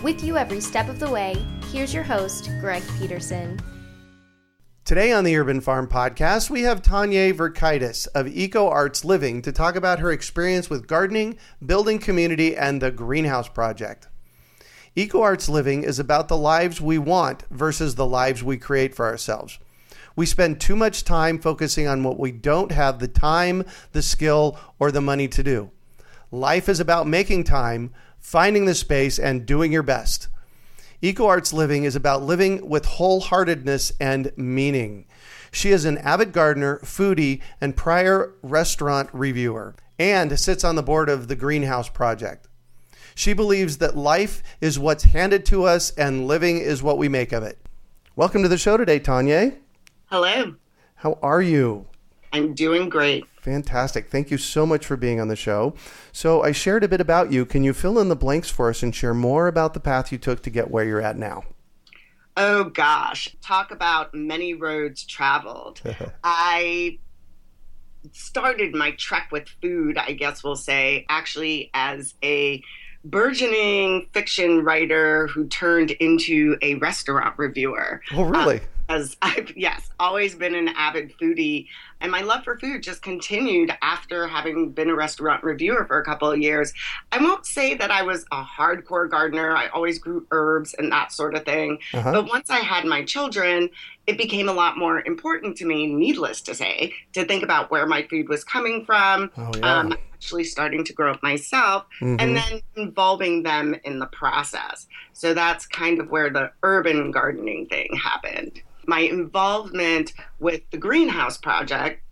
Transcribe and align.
With 0.00 0.22
you 0.22 0.36
every 0.36 0.60
step 0.60 0.88
of 0.88 1.00
the 1.00 1.10
way, 1.10 1.44
here's 1.72 1.92
your 1.92 2.04
host, 2.04 2.50
Greg 2.60 2.84
Peterson. 3.00 3.58
Today 4.84 5.10
on 5.10 5.24
the 5.24 5.36
Urban 5.36 5.60
Farm 5.60 5.88
Podcast, 5.88 6.50
we 6.50 6.62
have 6.62 6.82
Tonyehn 6.82 7.34
Verkitis 7.34 8.06
of 8.14 8.28
Eco 8.28 8.68
Arts 8.68 9.04
Living 9.04 9.42
to 9.42 9.50
talk 9.50 9.74
about 9.74 9.98
her 9.98 10.12
experience 10.12 10.70
with 10.70 10.86
gardening, 10.86 11.36
building 11.66 11.98
community, 11.98 12.56
and 12.56 12.80
the 12.80 12.92
Greenhouse 12.92 13.48
Project. 13.48 14.06
Eco 14.94 15.20
Arts 15.20 15.48
Living 15.48 15.82
is 15.82 15.98
about 15.98 16.28
the 16.28 16.36
lives 16.36 16.80
we 16.80 16.96
want 16.96 17.42
versus 17.50 17.96
the 17.96 18.06
lives 18.06 18.44
we 18.44 18.56
create 18.56 18.94
for 18.94 19.04
ourselves. 19.04 19.58
We 20.14 20.26
spend 20.26 20.60
too 20.60 20.76
much 20.76 21.02
time 21.02 21.40
focusing 21.40 21.88
on 21.88 22.04
what 22.04 22.20
we 22.20 22.30
don't 22.30 22.70
have 22.70 23.00
the 23.00 23.08
time, 23.08 23.64
the 23.90 24.02
skill, 24.02 24.60
or 24.78 24.92
the 24.92 25.00
money 25.00 25.26
to 25.26 25.42
do. 25.42 25.72
Life 26.30 26.68
is 26.68 26.78
about 26.78 27.08
making 27.08 27.44
time 27.44 27.92
finding 28.28 28.66
the 28.66 28.74
space, 28.74 29.18
and 29.18 29.46
doing 29.46 29.72
your 29.72 29.82
best. 29.82 30.28
Eco 31.00 31.26
Arts 31.26 31.50
Living 31.50 31.84
is 31.84 31.96
about 31.96 32.22
living 32.22 32.68
with 32.68 32.84
wholeheartedness 32.84 33.90
and 33.98 34.30
meaning. 34.36 35.06
She 35.50 35.70
is 35.70 35.86
an 35.86 35.96
avid 35.96 36.34
gardener, 36.34 36.78
foodie, 36.80 37.40
and 37.58 37.74
prior 37.74 38.34
restaurant 38.42 39.08
reviewer, 39.14 39.74
and 39.98 40.38
sits 40.38 40.62
on 40.62 40.76
the 40.76 40.82
board 40.82 41.08
of 41.08 41.28
the 41.28 41.36
Greenhouse 41.36 41.88
Project. 41.88 42.48
She 43.14 43.32
believes 43.32 43.78
that 43.78 43.96
life 43.96 44.42
is 44.60 44.78
what's 44.78 45.04
handed 45.04 45.46
to 45.46 45.64
us 45.64 45.90
and 45.92 46.26
living 46.26 46.58
is 46.58 46.82
what 46.82 46.98
we 46.98 47.08
make 47.08 47.32
of 47.32 47.42
it. 47.42 47.58
Welcome 48.14 48.42
to 48.42 48.48
the 48.48 48.58
show 48.58 48.76
today, 48.76 49.00
Tonyehn. 49.00 49.56
Hello. 50.10 50.54
How 50.96 51.18
are 51.22 51.40
you? 51.40 51.86
I'm 52.32 52.54
doing 52.54 52.88
great. 52.88 53.24
Fantastic. 53.40 54.10
Thank 54.10 54.30
you 54.30 54.38
so 54.38 54.66
much 54.66 54.84
for 54.84 54.96
being 54.96 55.20
on 55.20 55.28
the 55.28 55.36
show. 55.36 55.74
So, 56.12 56.42
I 56.42 56.52
shared 56.52 56.84
a 56.84 56.88
bit 56.88 57.00
about 57.00 57.32
you. 57.32 57.46
Can 57.46 57.64
you 57.64 57.72
fill 57.72 57.98
in 57.98 58.08
the 58.08 58.16
blanks 58.16 58.50
for 58.50 58.68
us 58.68 58.82
and 58.82 58.94
share 58.94 59.14
more 59.14 59.46
about 59.46 59.74
the 59.74 59.80
path 59.80 60.12
you 60.12 60.18
took 60.18 60.42
to 60.42 60.50
get 60.50 60.70
where 60.70 60.84
you're 60.84 61.00
at 61.00 61.16
now? 61.16 61.44
Oh, 62.36 62.64
gosh. 62.64 63.34
Talk 63.42 63.70
about 63.70 64.14
many 64.14 64.54
roads 64.54 65.04
traveled. 65.04 65.80
I 66.24 66.98
started 68.12 68.74
my 68.74 68.92
trek 68.92 69.30
with 69.32 69.48
food, 69.60 69.98
I 69.98 70.12
guess 70.12 70.44
we'll 70.44 70.56
say, 70.56 71.04
actually 71.08 71.70
as 71.74 72.14
a 72.22 72.62
burgeoning 73.04 74.08
fiction 74.12 74.64
writer 74.64 75.26
who 75.28 75.46
turned 75.48 75.92
into 75.92 76.56
a 76.62 76.74
restaurant 76.76 77.34
reviewer. 77.38 78.02
Oh, 78.12 78.22
really? 78.22 78.60
Um, 78.60 78.66
as 78.88 79.16
I've, 79.22 79.56
yes, 79.56 79.90
always 80.00 80.34
been 80.34 80.54
an 80.54 80.68
avid 80.68 81.12
foodie. 81.18 81.66
And 82.00 82.12
my 82.12 82.20
love 82.20 82.44
for 82.44 82.58
food 82.58 82.82
just 82.82 83.02
continued 83.02 83.72
after 83.82 84.28
having 84.28 84.70
been 84.70 84.88
a 84.88 84.94
restaurant 84.94 85.42
reviewer 85.42 85.84
for 85.86 85.98
a 85.98 86.04
couple 86.04 86.30
of 86.30 86.38
years. 86.38 86.72
I 87.10 87.20
won't 87.20 87.44
say 87.44 87.74
that 87.74 87.90
I 87.90 88.02
was 88.02 88.24
a 88.30 88.42
hardcore 88.42 89.10
gardener. 89.10 89.56
I 89.56 89.66
always 89.68 89.98
grew 89.98 90.26
herbs 90.30 90.74
and 90.74 90.92
that 90.92 91.12
sort 91.12 91.34
of 91.34 91.44
thing. 91.44 91.78
Uh-huh. 91.92 92.12
But 92.12 92.28
once 92.28 92.50
I 92.50 92.58
had 92.58 92.84
my 92.84 93.04
children, 93.04 93.68
it 94.06 94.16
became 94.16 94.48
a 94.48 94.52
lot 94.52 94.78
more 94.78 95.04
important 95.06 95.56
to 95.58 95.66
me, 95.66 95.86
needless 95.86 96.40
to 96.42 96.54
say, 96.54 96.94
to 97.14 97.24
think 97.24 97.42
about 97.42 97.70
where 97.70 97.86
my 97.86 98.06
food 98.08 98.28
was 98.28 98.44
coming 98.44 98.84
from. 98.84 99.30
Oh, 99.36 99.50
yeah. 99.56 99.78
um, 99.78 99.94
actually 100.14 100.42
starting 100.42 100.82
to 100.82 100.92
grow 100.92 101.12
up 101.12 101.22
myself 101.22 101.84
mm-hmm. 102.00 102.16
and 102.18 102.36
then 102.36 102.60
involving 102.74 103.44
them 103.44 103.76
in 103.84 104.00
the 104.00 104.06
process. 104.06 104.88
So 105.12 105.32
that's 105.32 105.64
kind 105.64 106.00
of 106.00 106.10
where 106.10 106.28
the 106.28 106.50
urban 106.64 107.12
gardening 107.12 107.66
thing 107.66 107.94
happened 107.94 108.60
my 108.88 109.00
involvement 109.00 110.14
with 110.40 110.62
the 110.70 110.78
Greenhouse 110.78 111.36
Project 111.36 112.02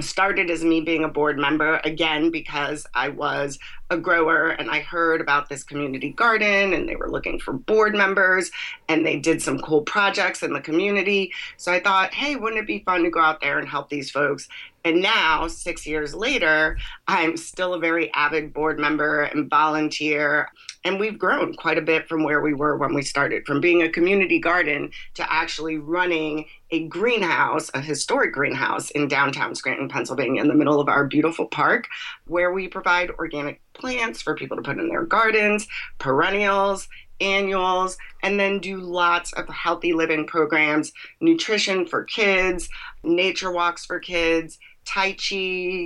started 0.00 0.50
as 0.50 0.62
me 0.62 0.80
being 0.80 1.02
a 1.02 1.08
board 1.08 1.38
member 1.38 1.80
again 1.84 2.30
because 2.30 2.86
I 2.94 3.08
was 3.08 3.58
a 3.90 3.96
grower 3.96 4.50
and 4.50 4.70
I 4.70 4.80
heard 4.80 5.20
about 5.20 5.48
this 5.48 5.64
community 5.64 6.10
garden 6.10 6.72
and 6.72 6.88
they 6.88 6.94
were 6.94 7.10
looking 7.10 7.40
for 7.40 7.52
board 7.52 7.94
members 7.94 8.50
and 8.88 9.04
they 9.04 9.18
did 9.18 9.42
some 9.42 9.58
cool 9.58 9.82
projects 9.82 10.42
in 10.42 10.52
the 10.52 10.60
community. 10.60 11.32
So 11.56 11.72
I 11.72 11.80
thought, 11.80 12.14
hey, 12.14 12.36
wouldn't 12.36 12.62
it 12.62 12.66
be 12.66 12.80
fun 12.80 13.02
to 13.04 13.10
go 13.10 13.20
out 13.20 13.40
there 13.40 13.58
and 13.58 13.68
help 13.68 13.88
these 13.88 14.10
folks? 14.10 14.48
And 14.88 15.02
now, 15.02 15.48
six 15.48 15.86
years 15.86 16.14
later, 16.14 16.78
I'm 17.06 17.36
still 17.36 17.74
a 17.74 17.78
very 17.78 18.10
avid 18.14 18.54
board 18.54 18.78
member 18.78 19.24
and 19.24 19.50
volunteer. 19.50 20.48
And 20.82 20.98
we've 20.98 21.18
grown 21.18 21.52
quite 21.52 21.76
a 21.76 21.82
bit 21.82 22.08
from 22.08 22.24
where 22.24 22.40
we 22.40 22.54
were 22.54 22.78
when 22.78 22.94
we 22.94 23.02
started, 23.02 23.44
from 23.44 23.60
being 23.60 23.82
a 23.82 23.90
community 23.90 24.38
garden 24.38 24.90
to 25.16 25.30
actually 25.30 25.76
running 25.76 26.46
a 26.70 26.88
greenhouse, 26.88 27.70
a 27.74 27.82
historic 27.82 28.32
greenhouse 28.32 28.90
in 28.92 29.08
downtown 29.08 29.54
Scranton, 29.54 29.90
Pennsylvania, 29.90 30.40
in 30.40 30.48
the 30.48 30.54
middle 30.54 30.80
of 30.80 30.88
our 30.88 31.06
beautiful 31.06 31.44
park, 31.48 31.86
where 32.26 32.54
we 32.54 32.66
provide 32.66 33.10
organic 33.18 33.60
plants 33.74 34.22
for 34.22 34.34
people 34.34 34.56
to 34.56 34.62
put 34.62 34.78
in 34.78 34.88
their 34.88 35.04
gardens, 35.04 35.68
perennials, 35.98 36.88
annuals, 37.20 37.98
and 38.22 38.38
then 38.38 38.58
do 38.58 38.78
lots 38.78 39.32
of 39.34 39.48
healthy 39.48 39.92
living 39.92 40.26
programs, 40.26 40.92
nutrition 41.20 41.84
for 41.84 42.04
kids, 42.04 42.68
nature 43.02 43.50
walks 43.50 43.84
for 43.84 43.98
kids, 43.98 44.58
Tai 44.88 45.12
Chi, 45.12 45.36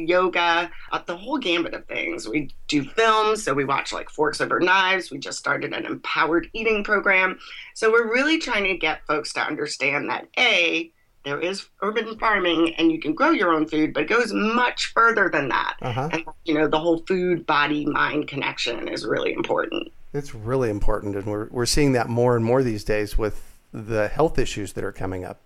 yoga, 0.06 0.70
uh, 0.92 1.00
the 1.04 1.16
whole 1.16 1.36
gambit 1.36 1.74
of 1.74 1.84
things. 1.86 2.28
We 2.28 2.50
do 2.68 2.84
films, 2.84 3.42
so 3.42 3.52
we 3.52 3.64
watch 3.64 3.92
like 3.92 4.08
Forks 4.08 4.40
Over 4.40 4.60
Knives. 4.60 5.10
We 5.10 5.18
just 5.18 5.38
started 5.38 5.72
an 5.74 5.84
empowered 5.84 6.48
eating 6.52 6.84
program. 6.84 7.40
So 7.74 7.90
we're 7.90 8.12
really 8.12 8.38
trying 8.38 8.64
to 8.64 8.76
get 8.76 9.04
folks 9.06 9.32
to 9.32 9.40
understand 9.40 10.08
that 10.08 10.28
A, 10.38 10.92
there 11.24 11.40
is 11.40 11.66
urban 11.82 12.16
farming 12.18 12.74
and 12.78 12.92
you 12.92 13.00
can 13.00 13.12
grow 13.12 13.30
your 13.30 13.52
own 13.52 13.66
food, 13.66 13.92
but 13.92 14.04
it 14.04 14.08
goes 14.08 14.32
much 14.32 14.92
further 14.92 15.28
than 15.28 15.48
that. 15.48 15.76
Uh-huh. 15.82 16.08
And, 16.12 16.24
you 16.44 16.54
know, 16.54 16.68
the 16.68 16.78
whole 16.78 16.98
food, 17.08 17.44
body, 17.44 17.84
mind 17.84 18.28
connection 18.28 18.86
is 18.86 19.04
really 19.04 19.32
important. 19.32 19.92
It's 20.14 20.32
really 20.32 20.70
important. 20.70 21.16
And 21.16 21.26
we're, 21.26 21.48
we're 21.50 21.66
seeing 21.66 21.92
that 21.92 22.08
more 22.08 22.36
and 22.36 22.44
more 22.44 22.62
these 22.62 22.84
days 22.84 23.18
with 23.18 23.58
the 23.72 24.08
health 24.08 24.38
issues 24.38 24.74
that 24.74 24.84
are 24.84 24.92
coming 24.92 25.24
up. 25.24 25.40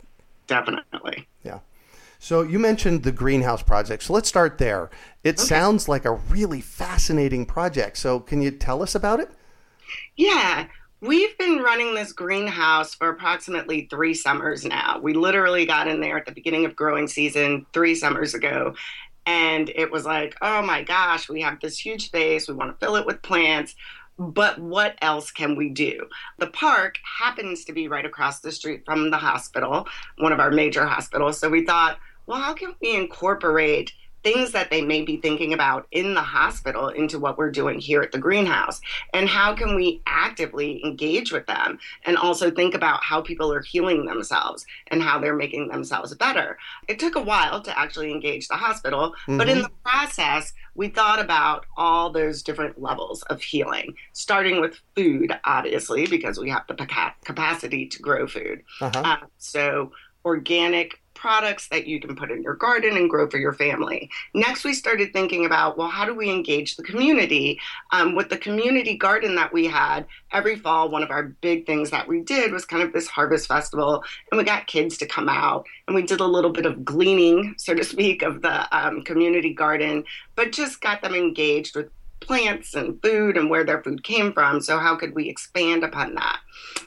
Definitely. 0.47 1.27
Yeah. 1.43 1.61
So 2.19 2.43
you 2.43 2.59
mentioned 2.59 3.03
the 3.03 3.12
greenhouse 3.12 3.62
project. 3.62 4.04
So 4.04 4.12
let's 4.12 4.28
start 4.28 4.59
there. 4.59 4.91
It 5.22 5.38
okay. 5.38 5.47
sounds 5.47 5.88
like 5.88 6.04
a 6.04 6.12
really 6.12 6.60
fascinating 6.60 7.47
project. 7.47 7.99
So 7.99 8.21
can 8.21 8.43
you 8.43 8.50
tell 8.50 8.82
us 8.82 8.94
about 8.94 9.21
it? 9.21 9.31
Yeah. 10.16 10.66
We've 11.00 11.37
been 11.37 11.59
running 11.59 11.94
this 11.94 12.12
greenhouse 12.12 12.94
for 12.94 13.10
approximately 13.10 13.86
three 13.91 14.15
summers 14.15 14.65
now. 14.65 14.98
We 14.98 15.13
literally 15.13 15.66
got 15.66 15.89
in 15.89 16.01
there 16.01 16.16
at 16.16 16.24
the 16.24 16.33
beginning 16.33 16.65
of 16.65 16.74
growing 16.74 17.07
season 17.07 17.66
three 17.72 17.95
summers 17.95 18.33
ago. 18.34 18.74
And 19.27 19.68
it 19.74 19.91
was 19.91 20.07
like, 20.07 20.36
oh 20.41 20.63
my 20.63 20.83
gosh, 20.83 21.28
we 21.28 21.42
have 21.42 21.60
this 21.60 21.78
huge 21.78 22.07
space. 22.07 22.48
We 22.48 22.54
want 22.54 22.71
to 22.71 22.84
fill 22.84 22.97
it 22.97 23.04
with 23.04 23.22
plants 23.22 23.74
but 24.18 24.59
what 24.59 24.97
else 25.03 25.30
can 25.30 25.57
we 25.57 25.68
do? 25.68 26.09
The 26.39 26.47
park 26.48 26.98
happens 27.18 27.65
to 27.65 27.72
be 27.72 27.89
right 27.89 28.07
across 28.07 28.41
the 28.41 28.53
street 28.53 28.84
from 28.84 29.10
the 29.10 29.18
hospital, 29.18 29.86
one 30.18 30.33
of 30.33 30.41
our 30.41 30.51
major 30.51 30.86
hospitals. 30.86 31.39
So 31.39 31.48
we 31.48 31.65
thought, 31.65 31.98
well, 32.27 32.41
how 32.41 32.54
can 32.54 32.74
we 32.80 32.95
incorporate 32.95 33.92
things 34.27 34.51
that 34.51 34.71
they 34.71 34.83
may 34.83 35.03
be 35.03 35.18
thinking 35.18 35.53
about 35.53 35.86
in 35.92 36.13
the 36.15 36.21
hospital 36.21 36.89
into 36.89 37.16
what 37.16 37.39
we're 37.39 37.51
doing 37.51 37.78
here 37.78 38.03
at 38.03 38.10
the 38.10 38.18
greenhouse? 38.18 38.80
And 39.15 39.28
how 39.28 39.54
can 39.54 39.77
we 39.77 40.03
actively 40.07 40.84
engage 40.84 41.30
with 41.30 41.47
them 41.47 41.78
and 42.04 42.16
also 42.16 42.51
think 42.51 42.74
about 42.74 43.04
how 43.04 43.21
people 43.21 43.53
are 43.53 43.63
healing 43.63 44.04
themselves 44.04 44.66
and 44.89 45.01
how 45.01 45.21
they're 45.21 45.36
making 45.36 45.68
themselves 45.68 46.13
better? 46.15 46.59
It 46.89 46.98
took 46.98 47.15
a 47.15 47.21
while 47.21 47.60
to 47.63 47.78
actually 47.78 48.10
engage 48.10 48.48
the 48.48 48.57
hospital, 48.57 49.13
mm-hmm. 49.13 49.39
but 49.39 49.48
in 49.48 49.59
mm-hmm. 49.59 49.63
the 49.63 49.71
process, 49.84 50.53
we 50.77 50.89
thought 50.89 51.19
about 51.19 51.67
all 51.77 52.11
those 52.11 52.43
different 52.43 52.81
levels 52.81 53.23
of 53.23 53.41
healing, 53.41 53.95
starting 54.13 54.61
with 54.61 54.78
food, 54.95 55.33
obviously, 55.45 56.07
because 56.07 56.39
we 56.39 56.51
have 56.51 56.67
the 56.69 56.75
capacity 57.25 57.87
to 57.87 57.99
grow 58.01 58.27
food. 58.27 58.63
Uh-huh. 58.81 59.03
Uh, 59.03 59.27
so, 59.39 59.93
organic 60.25 61.01
products 61.27 61.67
that 61.67 61.89
you 61.89 61.99
can 61.99 62.15
put 62.15 62.31
in 62.31 62.41
your 62.41 62.55
garden 62.55 62.97
and 62.97 63.11
grow 63.11 63.28
for 63.28 63.39
your 63.39 63.53
family. 63.53 64.09
Next, 64.33 64.63
we 64.63 64.73
started 64.73 65.13
thinking 65.13 65.45
about 65.45 65.77
well, 65.77 65.89
how 65.89 66.05
do 66.05 66.15
we 66.15 66.31
engage 66.31 66.77
the 66.77 66.84
community? 66.84 67.59
Um, 67.91 68.15
with 68.15 68.28
the 68.28 68.39
community 68.39 68.97
garden 68.97 69.34
that 69.34 69.53
we 69.53 69.67
had 69.67 70.07
every 70.31 70.55
fall, 70.55 70.89
one 70.89 71.03
of 71.03 71.11
our 71.11 71.25
big 71.25 71.67
things 71.67 71.91
that 71.91 72.07
we 72.07 72.21
did 72.21 72.53
was 72.53 72.65
kind 72.65 72.81
of 72.81 72.93
this 72.93 73.09
harvest 73.09 73.49
festival, 73.49 74.05
and 74.31 74.39
we 74.39 74.45
got 74.45 74.69
kids 74.69 74.97
to 74.99 75.07
come 75.07 75.28
out 75.28 75.67
and 75.89 75.97
we 75.97 76.03
did 76.03 76.21
a 76.21 76.25
little 76.25 76.53
bit 76.53 76.65
of 76.65 76.84
gleaning, 76.84 77.57
so 77.59 77.75
to 77.75 77.83
speak, 77.83 78.23
of 78.23 78.41
the 78.43 78.77
um, 78.77 79.03
community 79.03 79.53
garden, 79.53 80.05
but 80.37 80.53
just 80.53 80.81
got 80.81 81.03
them 81.03 81.17
engaged 81.17 81.75
with 81.75 81.91
plants 82.21 82.74
and 82.74 83.01
food 83.03 83.36
and 83.36 83.51
where 83.51 83.65
their 83.65 83.83
food 83.83 84.03
came 84.04 84.33
from. 84.33 84.60
So, 84.60 84.78
how 84.78 84.97
could 84.97 85.15
we 85.15 85.28
expand 85.28 85.84
upon 85.84 86.15
that? 86.15 86.41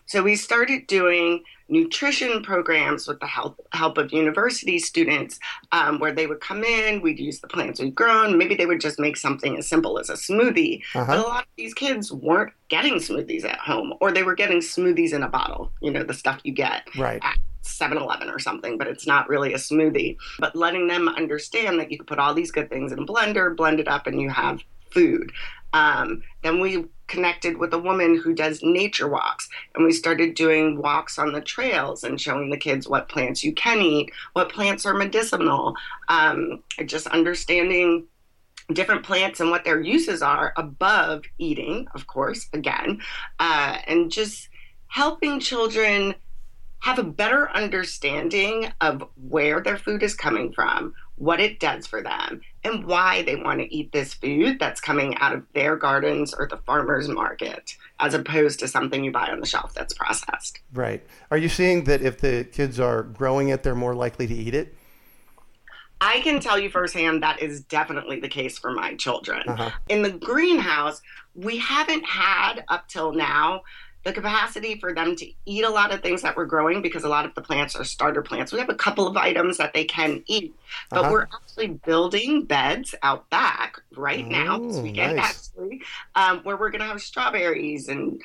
So, 0.06 0.24
we 0.24 0.36
started 0.36 0.88
doing 0.88 1.44
nutrition 1.70 2.42
programs 2.42 3.08
with 3.08 3.20
the 3.20 3.28
help, 3.28 3.60
help 3.74 3.98
of 3.98 4.12
university 4.12 4.80
students 4.80 5.40
um, 5.72 6.00
where 6.00 6.12
they 6.12 6.28
would 6.28 6.42
come 6.42 6.64
in, 6.64 7.02
we'd 7.02 7.20
use 7.20 7.40
the 7.40 7.48
plants 7.48 7.80
we'd 7.80 7.96
grown. 7.96 8.38
Maybe 8.38 8.56
they 8.56 8.66
would 8.66 8.82
just 8.82 9.00
make 9.00 9.16
something 9.16 9.58
as 9.58 9.68
simple 9.68 10.00
as 10.00 10.10
a 10.10 10.14
smoothie. 10.14 10.82
Uh-huh. 10.96 11.06
But 11.06 11.18
a 11.20 11.22
lot 11.22 11.44
of 11.44 11.50
these 11.58 11.74
kids 11.74 12.12
weren't 12.12 12.54
getting 12.68 12.96
smoothies 12.96 13.46
at 13.46 13.60
home 13.60 13.94
or 14.02 14.12
they 14.12 14.24
were 14.24 14.36
getting 14.36 14.60
smoothies 14.60 15.14
in 15.14 15.24
a 15.24 15.30
bottle, 15.30 15.72
you 15.82 15.92
know, 15.92 16.04
the 16.04 16.14
stuff 16.14 16.40
you 16.44 16.54
get. 16.54 16.84
Right. 16.98 17.20
At- 17.24 17.38
7 17.62 17.98
Eleven 17.98 18.30
or 18.30 18.40
something, 18.40 18.78
but 18.78 18.88
it's 18.88 19.06
not 19.06 19.30
really 19.30 19.54
a 19.54 19.58
smoothie. 19.58 20.18
But 20.40 20.56
letting 20.56 20.88
them 20.88 21.08
understand 21.08 21.80
that 21.80 21.92
you 21.92 21.98
can 21.98 22.06
put 22.06 22.18
all 22.18 22.34
these 22.34 22.52
good 22.52 22.70
things 22.70 22.92
in 22.92 23.00
a 23.00 23.06
blender, 23.06 23.56
blend 23.56 23.80
it 23.80 23.88
up, 23.88 24.08
and 24.08 24.20
you 24.20 24.30
have 24.30 24.64
food. 24.92 25.32
Um, 25.74 26.24
then 26.44 26.60
we 26.60 26.86
connected 27.08 27.58
with 27.58 27.74
a 27.74 27.80
woman 27.80 28.18
who 28.18 28.34
does 28.34 28.62
nature 28.64 29.08
walks, 29.08 29.50
and 29.76 29.84
we 29.84 29.92
started 29.92 30.36
doing 30.36 30.82
walks 30.82 31.20
on 31.20 31.34
the 31.34 31.42
trails 31.42 32.04
and 32.04 32.22
showing 32.22 32.50
the 32.50 32.58
kids 32.58 32.88
what 32.88 33.10
plants 33.10 33.44
you 33.44 33.54
can 33.54 33.80
eat, 33.80 34.12
what 34.34 34.52
plants 34.52 34.86
are 34.86 34.94
medicinal, 34.94 35.76
um, 36.08 36.64
just 36.86 37.08
understanding 37.08 38.06
different 38.74 39.04
plants 39.04 39.40
and 39.40 39.50
what 39.50 39.64
their 39.64 39.82
uses 39.82 40.22
are 40.22 40.54
above 40.56 41.24
eating, 41.40 41.88
of 41.96 42.06
course, 42.08 42.48
again, 42.54 43.02
uh, 43.40 43.78
and 43.88 44.12
just 44.12 44.50
helping 44.88 45.40
children 45.40 46.14
have 46.80 46.98
a 46.98 47.04
better 47.04 47.50
understanding 47.52 48.72
of 48.80 49.04
where 49.16 49.60
their 49.60 49.78
food 49.78 50.02
is 50.02 50.16
coming 50.16 50.54
from, 50.54 50.94
what 51.20 51.40
it 51.42 51.60
does 51.60 51.86
for 51.86 52.02
them, 52.02 52.42
and 52.64 52.86
why 52.86 53.22
they 53.24 53.36
want 53.36 53.60
to 53.60 53.76
eat 53.76 53.92
this 53.92 54.14
food 54.14 54.58
that's 54.58 54.80
coming 54.80 55.16
out 55.18 55.34
of 55.34 55.44
their 55.54 55.76
gardens 55.76 56.34
or 56.34 56.48
the 56.48 56.58
farmer's 56.58 57.10
market, 57.10 57.76
as 58.00 58.14
opposed 58.14 58.60
to 58.60 58.68
something 58.68 59.04
you 59.04 59.12
buy 59.12 59.30
on 59.30 59.42
the 59.42 59.46
shelf 59.46 59.74
that's 59.74 59.94
processed. 59.94 60.60
Right. 60.74 61.06
Are 61.30 61.38
you 61.38 61.50
seeing 61.50 61.84
that 61.84 62.02
if 62.02 62.20
the 62.20 62.46
kids 62.46 62.80
are 62.80 63.04
growing 63.04 63.50
it, 63.50 63.64
they're 63.64 63.76
more 63.76 63.94
likely 63.94 64.28
to 64.28 64.34
eat 64.34 64.56
it? 64.56 64.76
I 66.02 66.22
can 66.22 66.40
tell 66.40 66.58
you 66.58 66.70
firsthand 66.70 67.22
that 67.22 67.42
is 67.42 67.62
definitely 67.62 68.22
the 68.22 68.30
case 68.30 68.58
for 68.58 68.72
my 68.72 68.96
children. 68.96 69.44
Uh-huh. 69.46 69.70
In 69.90 70.02
the 70.02 70.12
greenhouse, 70.12 71.02
we 71.36 71.58
haven't 71.58 72.06
had 72.06 72.64
up 72.70 72.88
till 72.88 73.12
now 73.12 73.64
the 74.06 74.14
capacity 74.14 74.80
for 74.80 74.94
them 74.94 75.16
to 75.16 75.32
eat 75.46 75.64
a 75.64 75.70
lot 75.70 75.94
of 75.94 76.02
things 76.02 76.22
that 76.22 76.38
we're 76.38 76.46
growing 76.46 76.82
because 76.82 77.04
a 77.04 77.10
lot 77.10 77.26
of 77.26 77.36
the 77.36 77.42
plants 77.42 77.76
are 77.76 77.84
starter 77.84 78.22
plants. 78.22 78.54
We 78.54 78.60
have 78.60 78.70
a 78.70 78.76
couple 78.76 79.08
of 79.08 79.18
items 79.18 79.58
that 79.58 79.74
they 79.74 79.84
can 79.84 80.24
eat, 80.28 80.56
but 80.90 81.02
uh-huh. 81.02 81.12
we're 81.12 81.28
actually 81.34 81.68
building 81.86 82.46
beds 82.46 82.96
out 83.04 83.30
back 83.30 83.82
right 83.96 84.26
now 84.26 84.58
this 84.60 84.78
weekend, 84.78 85.18
nice. 85.18 85.52
actually, 85.52 85.82
um, 86.16 86.40
where 86.44 86.56
we're 86.56 86.70
going 86.70 86.82
to 86.82 86.88
have 86.88 87.02
strawberries 87.02 87.90
and 87.90 88.22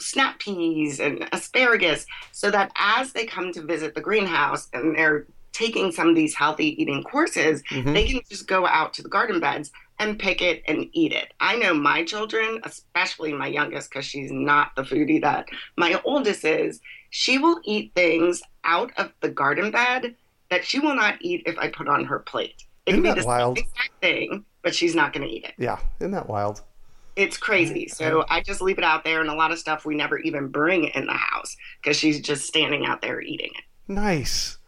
snap 0.00 0.38
peas 0.38 0.98
and 0.98 1.28
asparagus 1.32 2.06
so 2.32 2.50
that 2.50 2.72
as 2.76 3.12
they 3.12 3.24
come 3.24 3.52
to 3.52 3.62
visit 3.62 3.94
the 3.94 4.00
greenhouse 4.00 4.68
and 4.72 4.96
they're 4.96 5.26
taking 5.52 5.92
some 5.92 6.08
of 6.08 6.14
these 6.14 6.34
healthy 6.34 6.80
eating 6.80 7.02
courses, 7.02 7.62
mm-hmm. 7.70 7.92
they 7.92 8.06
can 8.06 8.20
just 8.28 8.46
go 8.46 8.66
out 8.66 8.92
to 8.94 9.02
the 9.02 9.08
garden 9.08 9.40
beds 9.40 9.70
and 9.98 10.18
pick 10.18 10.42
it 10.42 10.62
and 10.66 10.88
eat 10.92 11.12
it. 11.12 11.32
I 11.40 11.56
know 11.56 11.74
my 11.74 12.04
children, 12.04 12.60
especially 12.64 13.32
my 13.32 13.46
youngest, 13.46 13.90
because 13.90 14.04
she's 14.04 14.32
not 14.32 14.74
the 14.74 14.82
foodie 14.82 15.20
that 15.22 15.48
my 15.76 16.00
oldest 16.04 16.44
is, 16.44 16.80
she 17.10 17.38
will 17.38 17.60
eat 17.64 17.92
things 17.94 18.42
out 18.64 18.90
of 18.96 19.12
the 19.20 19.28
garden 19.28 19.70
bed 19.70 20.16
that 20.50 20.64
she 20.64 20.80
will 20.80 20.94
not 20.94 21.16
eat 21.20 21.42
if 21.46 21.58
I 21.58 21.68
put 21.68 21.88
on 21.88 22.04
her 22.04 22.18
plate. 22.18 22.64
It 22.86 22.92
Isn't 22.92 23.04
can 23.04 23.14
be 23.14 23.20
the 23.20 23.26
wild? 23.26 23.58
same 23.58 23.66
exact 23.66 24.00
thing, 24.00 24.44
but 24.62 24.74
she's 24.74 24.94
not 24.94 25.12
going 25.12 25.26
to 25.26 25.32
eat 25.32 25.44
it. 25.44 25.54
Yeah, 25.56 25.78
isn't 26.00 26.10
that 26.12 26.28
wild? 26.28 26.62
It's 27.14 27.36
crazy. 27.36 27.88
So 27.88 28.24
I 28.28 28.40
just 28.40 28.62
leave 28.62 28.78
it 28.78 28.84
out 28.84 29.04
there, 29.04 29.20
and 29.20 29.28
a 29.28 29.34
lot 29.34 29.52
of 29.52 29.58
stuff 29.58 29.84
we 29.84 29.94
never 29.94 30.18
even 30.18 30.48
bring 30.48 30.84
in 30.84 31.06
the 31.06 31.12
house 31.12 31.56
because 31.80 31.96
she's 31.96 32.20
just 32.20 32.46
standing 32.46 32.86
out 32.86 33.02
there 33.02 33.20
eating 33.20 33.50
it. 33.54 33.64
Nice. 33.86 34.58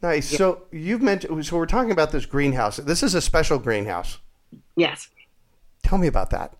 Nice. 0.00 0.32
Yeah. 0.32 0.38
So 0.38 0.62
you've 0.70 1.02
mentioned, 1.02 1.44
so 1.46 1.56
we're 1.56 1.66
talking 1.66 1.90
about 1.90 2.12
this 2.12 2.26
greenhouse. 2.26 2.76
This 2.76 3.02
is 3.02 3.14
a 3.14 3.20
special 3.20 3.58
greenhouse. 3.58 4.18
Yes. 4.76 5.08
Tell 5.82 5.98
me 5.98 6.06
about 6.06 6.30
that. 6.30 6.54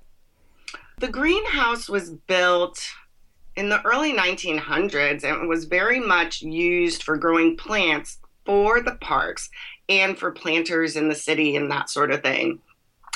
The 0.99 1.09
greenhouse 1.09 1.89
was 1.89 2.11
built 2.11 2.85
in 3.57 3.69
the 3.69 3.81
early 3.85 4.13
1900s 4.13 5.23
and 5.25 5.49
was 5.49 5.65
very 5.65 6.01
much 6.01 6.43
used 6.43 7.03
for 7.03 7.17
growing 7.17 7.57
plants 7.57 8.19
for 8.45 8.81
the 8.81 8.97
parks 8.97 9.51
and 9.89 10.19
for 10.19 10.33
planters 10.33 10.97
in 10.97 11.09
the 11.09 11.15
city 11.15 11.55
and 11.55 11.71
that 11.71 11.91
sort 11.91 12.11
of 12.11 12.23
thing. 12.23 12.59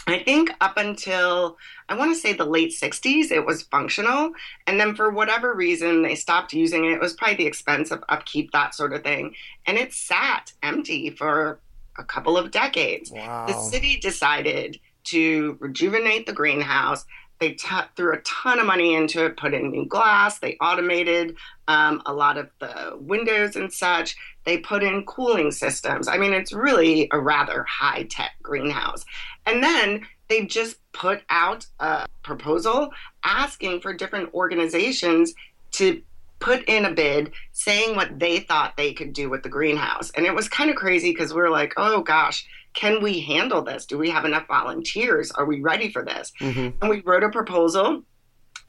I 0.07 0.19
think 0.19 0.51
up 0.61 0.77
until 0.77 1.59
I 1.89 1.95
want 1.95 2.13
to 2.13 2.21
say 2.21 2.33
the 2.33 2.45
late 2.45 2.73
60s, 2.73 3.31
it 3.31 3.47
was 3.47 3.63
functional. 3.63 4.33
And 4.67 4.81
then 4.81 4.97
for 4.97 5.11
whatever 5.11 5.55
reason, 5.55 6.03
they 6.03 6.17
stopped 6.17 6.53
using 6.53 6.85
it. 6.85 6.95
It 6.95 7.01
was 7.01 7.15
probably 7.15 7.37
the 7.37 7.47
expense 7.47 7.91
of 7.91 8.03
upkeep, 8.09 8.51
that 8.53 8.75
sort 8.75 8.93
of 8.93 9.05
thing. 9.05 9.35
And 9.67 9.79
it 9.79 9.93
sat 9.93 10.53
empty 10.63 11.11
for 11.11 11.61
a 11.99 12.05
couple 12.05 12.37
of 12.37 12.51
decades. 12.51 13.11
Wow. 13.13 13.47
The 13.47 13.55
city 13.55 13.99
decided 13.99 14.81
to 15.05 15.57
rejuvenate 15.61 16.27
the 16.27 16.33
greenhouse. 16.33 17.05
They 17.43 17.55
t- 17.55 17.75
threw 17.97 18.13
a 18.13 18.21
ton 18.21 18.61
of 18.61 18.67
money 18.67 18.95
into 18.95 19.25
it, 19.25 19.37
put 19.37 19.53
in 19.53 19.73
new 19.73 19.85
glass, 19.85 20.39
they 20.39 20.57
automated 20.61 21.35
um, 21.67 22.01
a 22.07 22.13
lot 22.13 22.39
of 22.39 22.49
the 22.61 22.97
windows 23.01 23.57
and 23.57 23.73
such. 23.73 24.15
They 24.45 24.59
put 24.59 24.85
in 24.85 25.05
cooling 25.07 25.51
systems. 25.51 26.07
I 26.07 26.19
mean, 26.19 26.33
it's 26.35 26.53
really 26.53 27.09
a 27.11 27.19
rather 27.19 27.65
high 27.65 28.05
tech 28.05 28.35
greenhouse. 28.45 29.05
And 29.45 29.61
then 29.61 30.07
they 30.29 30.47
just 30.47 30.77
put 30.93 31.23
out 31.31 31.67
a 31.81 32.07
proposal 32.23 32.91
asking 33.25 33.81
for 33.81 33.93
different 33.93 34.33
organizations 34.35 35.35
to 35.73 36.01
put 36.39 36.63
in 36.69 36.85
a 36.85 36.93
bid 36.93 37.33
saying 37.51 37.97
what 37.97 38.21
they 38.21 38.39
thought 38.39 38.77
they 38.77 38.93
could 38.93 39.13
do 39.13 39.29
with 39.29 39.43
the 39.43 39.49
greenhouse. 39.49 40.13
And 40.13 40.27
it 40.27 40.35
was 40.37 40.49
kind 40.49 40.71
of 40.71 40.77
crazy 40.77 41.11
because 41.11 41.35
we 41.35 41.41
were 41.41 41.51
like, 41.51 41.75
oh 41.77 42.03
gosh, 42.03 42.47
can 42.75 43.03
we 43.03 43.21
handle 43.21 43.63
this? 43.63 43.87
Do 43.87 43.99
we 43.99 44.11
have 44.11 44.25
enough 44.25 44.47
volunteers? 44.47 45.31
Are 45.31 45.45
we 45.45 45.61
ready 45.61 45.91
for 45.91 46.05
this? 46.05 46.33
Mm-hmm. 46.41 46.77
And 46.81 46.91
we 46.91 47.01
wrote 47.01 47.23
a 47.23 47.31
proposal 47.31 48.03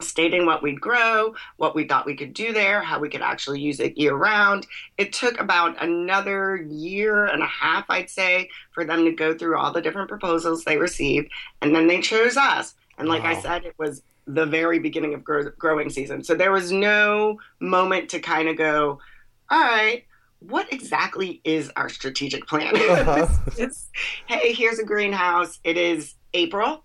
stating 0.00 0.44
what 0.44 0.62
we'd 0.62 0.80
grow, 0.80 1.34
what 1.56 1.74
we 1.74 1.86
thought 1.86 2.06
we 2.06 2.16
could 2.16 2.34
do 2.34 2.52
there, 2.52 2.82
how 2.82 2.98
we 2.98 3.08
could 3.08 3.22
actually 3.22 3.60
use 3.60 3.80
it 3.80 3.96
year 3.96 4.14
round. 4.14 4.66
It 4.98 5.12
took 5.12 5.40
about 5.40 5.80
another 5.82 6.56
year 6.56 7.26
and 7.26 7.42
a 7.42 7.46
half, 7.46 7.86
I'd 7.88 8.10
say, 8.10 8.48
for 8.72 8.84
them 8.84 9.04
to 9.04 9.12
go 9.12 9.36
through 9.36 9.56
all 9.56 9.72
the 9.72 9.80
different 9.80 10.08
proposals 10.08 10.64
they 10.64 10.76
received. 10.76 11.30
And 11.62 11.74
then 11.74 11.86
they 11.86 12.00
chose 12.00 12.36
us. 12.36 12.74
And 12.98 13.08
like 13.08 13.22
wow. 13.22 13.30
I 13.30 13.40
said, 13.40 13.64
it 13.64 13.74
was 13.78 14.02
the 14.26 14.46
very 14.46 14.78
beginning 14.78 15.14
of 15.14 15.22
grow- 15.22 15.50
growing 15.58 15.90
season. 15.90 16.24
So 16.24 16.34
there 16.34 16.52
was 16.52 16.72
no 16.72 17.38
moment 17.60 18.08
to 18.10 18.20
kind 18.20 18.48
of 18.48 18.56
go, 18.56 18.98
all 19.50 19.60
right, 19.60 20.04
what 20.40 20.72
exactly 20.72 21.40
is 21.44 21.70
our 21.76 21.88
strategic 21.88 22.46
plan? 22.46 22.74
Uh-huh. 22.94 23.26
it's, 23.58 23.88
hey, 24.26 24.52
here's 24.52 24.78
a 24.78 24.84
greenhouse. 24.84 25.58
It 25.64 25.76
is 25.76 26.14
April 26.32 26.84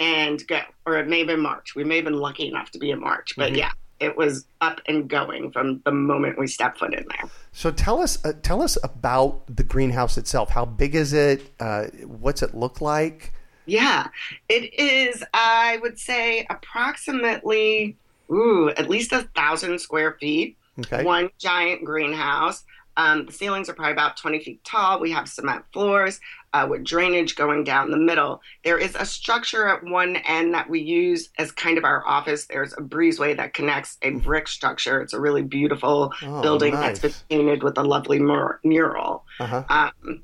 and 0.00 0.44
go. 0.46 0.60
Or 0.86 0.98
it 0.98 1.08
may 1.08 1.18
have 1.18 1.28
been 1.28 1.40
March. 1.40 1.74
We 1.74 1.84
may 1.84 1.96
have 1.96 2.04
been 2.04 2.18
lucky 2.18 2.48
enough 2.48 2.70
to 2.72 2.78
be 2.78 2.90
in 2.90 3.00
March. 3.00 3.34
But 3.36 3.50
mm-hmm. 3.50 3.58
yeah, 3.58 3.72
it 4.00 4.16
was 4.16 4.46
up 4.60 4.80
and 4.86 5.08
going 5.08 5.52
from 5.52 5.80
the 5.84 5.92
moment 5.92 6.38
we 6.38 6.46
stepped 6.46 6.78
foot 6.78 6.94
in 6.94 7.06
there. 7.08 7.30
So 7.52 7.70
tell 7.70 8.00
us, 8.00 8.24
uh, 8.24 8.32
tell 8.42 8.62
us 8.62 8.76
about 8.82 9.44
the 9.54 9.62
greenhouse 9.62 10.18
itself. 10.18 10.50
How 10.50 10.64
big 10.64 10.94
is 10.94 11.12
it? 11.12 11.52
Uh, 11.60 11.84
what's 12.04 12.42
it 12.42 12.54
look 12.54 12.80
like? 12.80 13.32
Yeah, 13.66 14.08
it 14.48 14.74
is, 14.78 15.24
I 15.32 15.78
would 15.80 15.98
say, 15.98 16.46
approximately, 16.50 17.96
ooh, 18.30 18.68
at 18.70 18.90
least 18.90 19.12
a 19.12 19.22
thousand 19.34 19.78
square 19.78 20.16
feet. 20.20 20.56
Okay. 20.80 21.04
One 21.04 21.30
giant 21.38 21.84
greenhouse. 21.84 22.64
Um, 22.96 23.26
the 23.26 23.32
ceilings 23.32 23.68
are 23.68 23.74
probably 23.74 23.92
about 23.92 24.16
20 24.16 24.40
feet 24.40 24.64
tall. 24.64 25.00
We 25.00 25.10
have 25.12 25.28
cement 25.28 25.64
floors 25.72 26.20
uh, 26.52 26.66
with 26.70 26.84
drainage 26.84 27.34
going 27.34 27.64
down 27.64 27.90
the 27.90 27.96
middle. 27.96 28.40
There 28.62 28.78
is 28.78 28.94
a 28.94 29.04
structure 29.04 29.68
at 29.68 29.82
one 29.82 30.16
end 30.16 30.54
that 30.54 30.70
we 30.70 30.80
use 30.80 31.30
as 31.38 31.50
kind 31.50 31.78
of 31.78 31.84
our 31.84 32.06
office. 32.06 32.46
There's 32.46 32.72
a 32.74 32.82
breezeway 32.82 33.36
that 33.36 33.54
connects 33.54 33.98
a 34.02 34.10
brick 34.10 34.46
structure. 34.46 35.00
It's 35.00 35.12
a 35.12 35.20
really 35.20 35.42
beautiful 35.42 36.12
oh, 36.22 36.42
building 36.42 36.74
nice. 36.74 37.00
that's 37.00 37.22
been 37.28 37.38
painted 37.38 37.62
with 37.62 37.76
a 37.78 37.82
lovely 37.82 38.20
mur- 38.20 38.60
mural. 38.62 39.24
Uh-huh. 39.40 39.64
Um, 39.68 40.22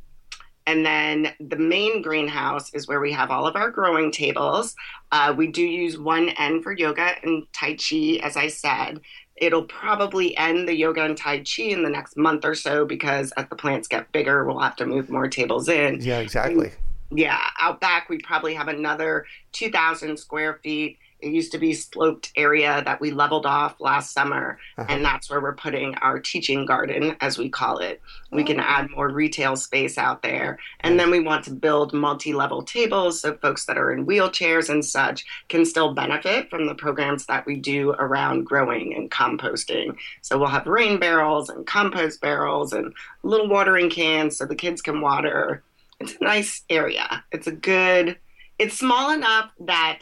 And 0.67 0.87
then 0.87 1.33
the 1.41 1.57
main 1.57 2.01
greenhouse 2.01 2.73
is 2.75 2.87
where 2.87 3.01
we 3.01 3.11
have 3.13 3.31
all 3.33 3.47
of 3.47 3.57
our 3.57 3.71
growing 3.71 4.13
tables. 4.13 4.77
Uh, 5.11 5.35
we 5.37 5.49
do 5.49 5.63
use 5.63 5.99
one 5.99 6.29
end 6.39 6.63
for 6.63 6.71
yoga 6.71 7.15
and 7.25 7.45
Tai 7.53 7.75
Chi, 7.75 8.21
as 8.23 8.37
I 8.37 8.47
said. 8.47 9.01
It'll 9.41 9.65
probably 9.65 10.37
end 10.37 10.69
the 10.69 10.75
yoga 10.75 11.03
and 11.03 11.17
Tai 11.17 11.39
Chi 11.39 11.63
in 11.65 11.83
the 11.83 11.91
next 11.91 12.17
month 12.17 12.45
or 12.45 12.55
so 12.55 12.85
because 12.85 13.33
as 13.33 13.49
the 13.49 13.57
plants 13.57 13.89
get 13.89 14.13
bigger, 14.13 14.45
we'll 14.45 14.61
have 14.61 14.77
to 14.77 14.87
move 14.87 15.09
more 15.09 15.29
tables 15.29 15.69
in. 15.69 16.01
Yeah, 16.01 16.19
exactly. 16.19 16.73
Yeah, 17.11 17.41
out 17.59 17.81
back, 17.81 18.09
we 18.09 18.19
probably 18.19 18.55
have 18.55 18.69
another 18.69 19.25
2,000 19.53 20.17
square 20.19 20.61
feet 20.63 20.99
it 21.23 21.33
used 21.33 21.53
to 21.53 21.59
be 21.59 21.73
sloped 21.73 22.33
area 22.37 22.83
that 22.85 23.01
we 23.01 23.11
leveled 23.11 23.47
off 23.47 23.81
last 23.81 24.13
summer, 24.13 24.59
uh-huh. 24.79 24.87
and 24.89 25.05
that's 25.05 25.31
where 25.31 25.41
we're 25.41 25.55
putting 25.55 25.95
our 25.97 26.19
teaching 26.19 26.67
garden, 26.67 27.17
as 27.21 27.39
we 27.39 27.49
call 27.49 27.79
it. 27.79 28.01
We 28.31 28.45
can 28.45 28.61
add 28.61 28.91
more 28.91 29.09
retail 29.09 29.57
space 29.57 29.99
out 29.99 30.23
there, 30.23 30.59
and 30.81 30.99
then 30.99 31.11
we 31.11 31.21
want 31.21 31.45
to 31.45 31.51
build 31.53 31.93
multi-level 31.93 32.63
tables 32.63 33.21
so 33.21 33.35
folks 33.37 33.65
that 33.67 33.79
are 33.79 33.93
in 33.93 34.07
wheelchairs 34.07 34.69
and 34.69 34.85
such 34.85 35.25
can 35.49 35.65
still 35.65 35.95
benefit 35.95 36.51
from 36.51 36.67
the 36.67 36.75
programs 36.75 37.27
that 37.27 37.47
we 37.47 37.57
do 37.57 37.91
around 37.93 38.45
growing 38.45 38.95
and 38.95 39.11
composting. 39.11 39.97
So 40.23 40.39
we'll 40.39 40.49
have 40.49 40.67
rain 40.67 40.99
barrels 40.99 41.49
and 41.49 41.67
compost 41.67 42.21
barrels 42.21 42.73
and 42.73 42.93
little 43.23 43.49
watering 43.49 43.91
cans 43.91 44.37
so 44.37 44.47
the 44.47 44.55
kids 44.55 44.83
can 44.83 45.01
water. 45.01 45.63
It's 46.01 46.17
a 46.21 46.25
nice 46.25 46.63
area. 46.71 47.25
It's 47.31 47.47
a 47.47 47.53
good. 47.53 48.17
It's 48.59 48.79
small 48.79 49.11
enough 49.11 49.51
that 49.61 50.01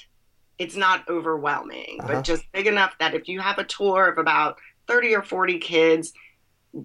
it's 0.59 0.77
not 0.77 1.09
overwhelming, 1.09 1.99
uh-huh. 2.01 2.15
but 2.15 2.25
just 2.25 2.45
big 2.53 2.67
enough 2.67 2.95
that 2.99 3.15
if 3.15 3.29
you 3.29 3.41
have 3.41 3.59
a 3.59 3.65
tour 3.65 4.09
of 4.09 4.19
about 4.19 4.59
30 4.87 5.15
or 5.15 5.23
40 5.23 5.59
kids, 5.59 6.13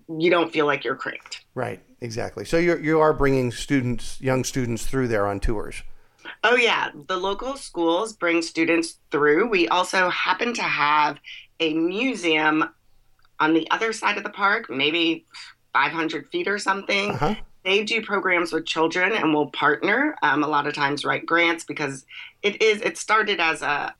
you 0.07 0.29
don't 0.29 0.51
feel 0.51 0.65
like 0.65 0.83
you're 0.83 0.95
cramped. 0.95 1.45
Right, 1.55 1.81
exactly. 2.01 2.45
So 2.45 2.57
you 2.57 2.77
you 2.77 2.99
are 2.99 3.13
bringing 3.13 3.51
students, 3.51 4.19
young 4.21 4.43
students 4.43 4.85
through 4.85 5.09
there 5.09 5.27
on 5.27 5.39
tours. 5.39 5.83
Oh 6.43 6.55
yeah, 6.55 6.89
the 7.07 7.17
local 7.17 7.57
schools 7.57 8.13
bring 8.13 8.41
students 8.41 8.99
through. 9.11 9.49
We 9.49 9.67
also 9.67 10.09
happen 10.09 10.53
to 10.53 10.61
have 10.61 11.19
a 11.59 11.73
museum 11.73 12.69
on 13.39 13.53
the 13.53 13.69
other 13.71 13.91
side 13.93 14.17
of 14.17 14.23
the 14.23 14.29
park, 14.29 14.69
maybe 14.69 15.25
500 15.73 16.29
feet 16.31 16.47
or 16.47 16.59
something. 16.59 17.11
Uh-huh. 17.11 17.35
They 17.63 17.83
do 17.83 18.01
programs 18.01 18.51
with 18.51 18.65
children 18.65 19.13
and 19.13 19.33
will 19.33 19.47
partner. 19.47 20.15
Um, 20.21 20.43
a 20.43 20.47
lot 20.47 20.67
of 20.67 20.73
times, 20.73 21.05
write 21.05 21.25
grants 21.25 21.63
because 21.63 22.05
it 22.41 22.61
is. 22.61 22.81
It 22.81 22.97
started 22.97 23.39
as 23.39 23.61
a, 23.61 23.95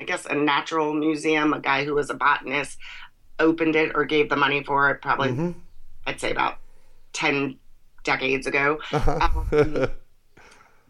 I 0.00 0.04
guess, 0.04 0.26
a 0.26 0.34
natural 0.34 0.92
museum. 0.92 1.52
A 1.54 1.60
guy 1.60 1.84
who 1.84 1.94
was 1.94 2.10
a 2.10 2.14
botanist 2.14 2.78
opened 3.38 3.76
it 3.76 3.92
or 3.94 4.04
gave 4.04 4.28
the 4.28 4.36
money 4.36 4.62
for 4.62 4.90
it. 4.90 5.00
Probably, 5.00 5.30
mm-hmm. 5.30 5.58
I'd 6.06 6.20
say 6.20 6.30
about 6.30 6.58
ten 7.12 7.58
decades 8.04 8.46
ago. 8.46 8.78
Uh-huh. 8.92 9.30
um, 9.52 9.88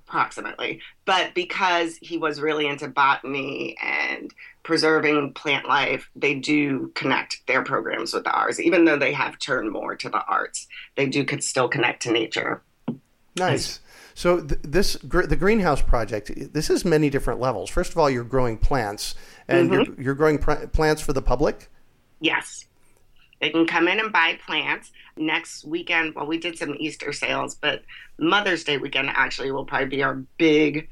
approximately. 0.07 0.81
But 1.05 1.35
because 1.35 1.97
he 2.01 2.19
was 2.19 2.41
really 2.41 2.67
into 2.67 2.89
botany 2.89 3.77
and 3.83 4.33
preserving 4.63 5.33
plant 5.35 5.69
life, 5.69 6.09
they 6.17 6.35
do 6.35 6.91
connect 6.95 7.47
their 7.47 7.63
programs 7.63 8.13
with 8.13 8.27
ours, 8.27 8.61
even 8.61 8.85
though 8.85 8.99
they 8.99 9.13
have 9.13 9.39
turned 9.39 9.71
more 9.71 9.97
to 9.97 10.09
the 10.09 10.25
arts. 10.25 10.67
They 10.97 11.07
do 11.07 11.25
could 11.25 11.43
still 11.43 11.69
connect 11.69 12.03
to 12.03 12.13
nature. 12.13 12.63
Nice. 13.37 13.81
So 14.15 14.41
th- 14.41 14.61
this 14.63 14.95
the 15.03 15.37
greenhouse 15.37 15.83
project. 15.83 16.33
This 16.53 16.71
is 16.71 16.85
many 16.85 17.11
different 17.11 17.39
levels. 17.39 17.69
First 17.69 17.93
of 17.93 17.99
all, 17.99 18.09
you're 18.09 18.25
growing 18.25 18.57
plants, 18.57 19.15
and 19.47 19.71
mm-hmm. 19.71 19.75
you're, 19.75 20.03
you're, 20.03 20.15
growing 20.15 20.39
pr- 20.39 20.67
plants 20.67 21.03
for 21.03 21.13
the 21.13 21.21
public. 21.21 21.69
Yes, 22.19 22.65
they 23.41 23.51
can 23.51 23.67
come 23.67 23.89
in 23.89 24.01
and 24.01 24.13
buy 24.13 24.39
plants 24.47 24.93
next 25.17 25.65
weekend. 25.65 26.15
Well, 26.15 26.27
we 26.27 26.39
did 26.39 26.59
some 26.59 26.75
Easter 26.79 27.13
sales, 27.13 27.55
but 27.55 27.83
Mother's 28.19 28.65
Day 28.65 28.79
weekend 28.79 29.11
actually 29.11 29.51
will 29.53 29.65
probably 29.65 29.89
be 29.89 30.03
our 30.03 30.15
big 30.39 30.89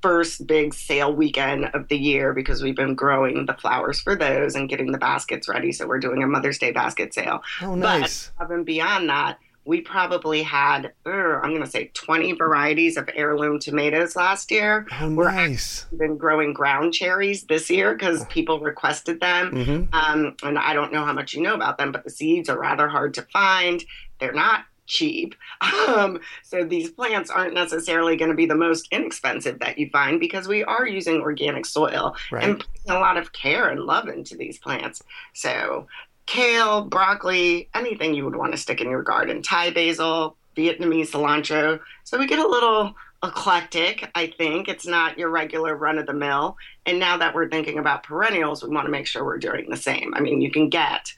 first 0.00 0.46
big 0.46 0.72
sale 0.72 1.12
weekend 1.12 1.66
of 1.74 1.88
the 1.88 1.98
year 1.98 2.32
because 2.32 2.62
we've 2.62 2.76
been 2.76 2.94
growing 2.94 3.44
the 3.44 3.54
flowers 3.54 4.00
for 4.00 4.16
those 4.16 4.54
and 4.54 4.68
getting 4.68 4.90
the 4.90 4.98
baskets 4.98 5.48
ready. 5.48 5.72
So 5.72 5.86
we're 5.86 6.00
doing 6.00 6.22
a 6.22 6.26
Mother's 6.26 6.58
Day 6.58 6.72
basket 6.72 7.12
sale. 7.12 7.42
Oh, 7.62 7.74
nice. 7.74 8.30
But 8.38 8.44
above 8.44 8.56
and 8.56 8.66
beyond 8.66 9.08
that, 9.08 9.38
we 9.66 9.80
probably 9.80 10.42
had, 10.42 10.92
uh, 11.04 11.10
I'm 11.10 11.50
going 11.50 11.62
to 11.62 11.68
say 11.68 11.90
20 11.92 12.32
varieties 12.34 12.96
of 12.96 13.10
heirloom 13.12 13.58
tomatoes 13.58 14.14
last 14.14 14.50
year. 14.52 14.86
Oh, 15.00 15.08
nice. 15.08 15.86
We're 15.90 15.98
been 15.98 16.16
growing 16.16 16.52
ground 16.52 16.94
cherries 16.94 17.42
this 17.44 17.68
year 17.68 17.94
because 17.94 18.24
people 18.26 18.60
requested 18.60 19.20
them. 19.20 19.50
Mm-hmm. 19.50 19.94
Um, 19.94 20.36
and 20.44 20.56
I 20.56 20.72
don't 20.72 20.92
know 20.92 21.04
how 21.04 21.12
much 21.12 21.34
you 21.34 21.42
know 21.42 21.54
about 21.54 21.78
them, 21.78 21.90
but 21.90 22.04
the 22.04 22.10
seeds 22.10 22.48
are 22.48 22.58
rather 22.58 22.88
hard 22.88 23.14
to 23.14 23.22
find. 23.32 23.84
They're 24.20 24.32
not 24.32 24.64
cheap. 24.86 25.34
Um, 25.86 26.20
so 26.42 26.64
these 26.64 26.90
plants 26.90 27.30
aren't 27.30 27.54
necessarily 27.54 28.16
going 28.16 28.30
to 28.30 28.36
be 28.36 28.44
the 28.44 28.56
most 28.56 28.88
inexpensive 28.90 29.60
that 29.60 29.78
you 29.78 29.88
find 29.90 30.18
because 30.18 30.48
we 30.48 30.64
are 30.64 30.86
using 30.86 31.20
organic 31.20 31.64
soil 31.64 32.16
right. 32.30 32.42
and 32.42 32.58
putting 32.58 32.90
a 32.90 32.98
lot 32.98 33.16
of 33.16 33.32
care 33.32 33.68
and 33.68 33.80
love 33.80 34.08
into 34.08 34.36
these 34.36 34.58
plants. 34.58 35.02
So 35.32 35.86
kale, 36.26 36.82
broccoli, 36.82 37.68
anything 37.74 38.14
you 38.14 38.24
would 38.24 38.36
want 38.36 38.52
to 38.52 38.58
stick 38.58 38.80
in 38.80 38.90
your 38.90 39.02
garden, 39.02 39.42
Thai 39.42 39.70
basil, 39.70 40.36
Vietnamese 40.56 41.10
cilantro. 41.10 41.80
So 42.04 42.18
we 42.18 42.26
get 42.26 42.38
a 42.38 42.46
little 42.46 42.94
eclectic, 43.22 44.10
I 44.14 44.26
think. 44.26 44.68
It's 44.68 44.86
not 44.86 45.18
your 45.18 45.30
regular 45.30 45.76
run 45.76 45.98
of 45.98 46.06
the 46.06 46.12
mill. 46.12 46.56
And 46.84 46.98
now 46.98 47.16
that 47.18 47.34
we're 47.34 47.48
thinking 47.48 47.78
about 47.78 48.02
perennials, 48.02 48.62
we 48.62 48.70
want 48.70 48.86
to 48.86 48.92
make 48.92 49.06
sure 49.06 49.24
we're 49.24 49.38
doing 49.38 49.68
the 49.70 49.76
same. 49.76 50.12
I 50.14 50.20
mean, 50.20 50.40
you 50.40 50.50
can 50.50 50.68
get 50.68 51.12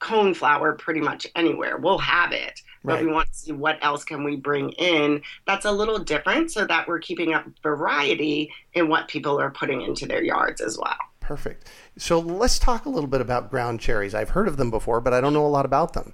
coneflower 0.00 0.76
pretty 0.78 1.00
much 1.00 1.26
anywhere. 1.36 1.76
We'll 1.76 1.98
have 1.98 2.32
it. 2.32 2.60
But 2.84 2.94
right. 2.94 3.04
we 3.04 3.12
want 3.12 3.28
to 3.28 3.34
see 3.34 3.52
what 3.52 3.78
else 3.80 4.02
can 4.02 4.24
we 4.24 4.34
bring 4.34 4.70
in 4.70 5.22
that's 5.46 5.64
a 5.64 5.70
little 5.70 6.00
different 6.00 6.50
so 6.50 6.66
that 6.66 6.88
we're 6.88 6.98
keeping 6.98 7.32
up 7.32 7.44
variety 7.62 8.52
in 8.74 8.88
what 8.88 9.06
people 9.06 9.40
are 9.40 9.52
putting 9.52 9.82
into 9.82 10.06
their 10.06 10.22
yards 10.22 10.60
as 10.60 10.76
well. 10.76 10.98
Perfect. 11.22 11.70
So 11.96 12.18
let's 12.18 12.58
talk 12.58 12.84
a 12.84 12.90
little 12.90 13.08
bit 13.08 13.20
about 13.20 13.48
ground 13.48 13.80
cherries. 13.80 14.14
I've 14.14 14.30
heard 14.30 14.48
of 14.48 14.56
them 14.56 14.70
before, 14.70 15.00
but 15.00 15.14
I 15.14 15.20
don't 15.20 15.32
know 15.32 15.46
a 15.46 15.48
lot 15.48 15.64
about 15.64 15.92
them. 15.94 16.12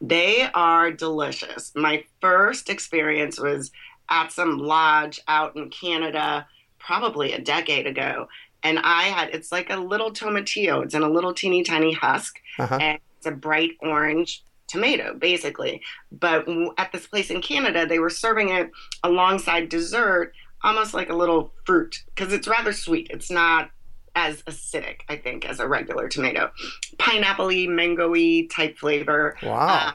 They 0.00 0.48
are 0.54 0.90
delicious. 0.92 1.72
My 1.74 2.04
first 2.20 2.70
experience 2.70 3.40
was 3.40 3.72
at 4.08 4.30
some 4.32 4.58
lodge 4.58 5.20
out 5.28 5.56
in 5.56 5.68
Canada, 5.68 6.46
probably 6.78 7.32
a 7.32 7.40
decade 7.40 7.86
ago. 7.86 8.28
And 8.62 8.78
I 8.78 9.04
had, 9.04 9.30
it's 9.34 9.50
like 9.50 9.68
a 9.70 9.76
little 9.76 10.12
tomatillo. 10.12 10.84
It's 10.84 10.94
in 10.94 11.02
a 11.02 11.10
little 11.10 11.34
teeny 11.34 11.64
tiny 11.64 11.92
husk. 11.92 12.40
Uh-huh. 12.58 12.78
And 12.80 12.98
it's 13.18 13.26
a 13.26 13.32
bright 13.32 13.72
orange 13.80 14.44
tomato, 14.68 15.14
basically. 15.14 15.82
But 16.12 16.46
at 16.78 16.92
this 16.92 17.06
place 17.06 17.30
in 17.30 17.42
Canada, 17.42 17.84
they 17.84 17.98
were 17.98 18.10
serving 18.10 18.50
it 18.50 18.70
alongside 19.02 19.68
dessert, 19.68 20.32
almost 20.62 20.94
like 20.94 21.10
a 21.10 21.16
little 21.16 21.52
fruit, 21.64 22.04
because 22.14 22.32
it's 22.32 22.48
rather 22.48 22.72
sweet. 22.72 23.08
It's 23.10 23.30
not 23.30 23.70
as 24.14 24.42
acidic, 24.42 25.00
I 25.08 25.16
think, 25.16 25.44
as 25.44 25.60
a 25.60 25.68
regular 25.68 26.08
tomato. 26.08 26.50
Pineapple-y, 26.98 27.66
mango-y 27.68 28.48
type 28.50 28.78
flavor. 28.78 29.36
Wow. 29.42 29.66
Uh, 29.66 29.92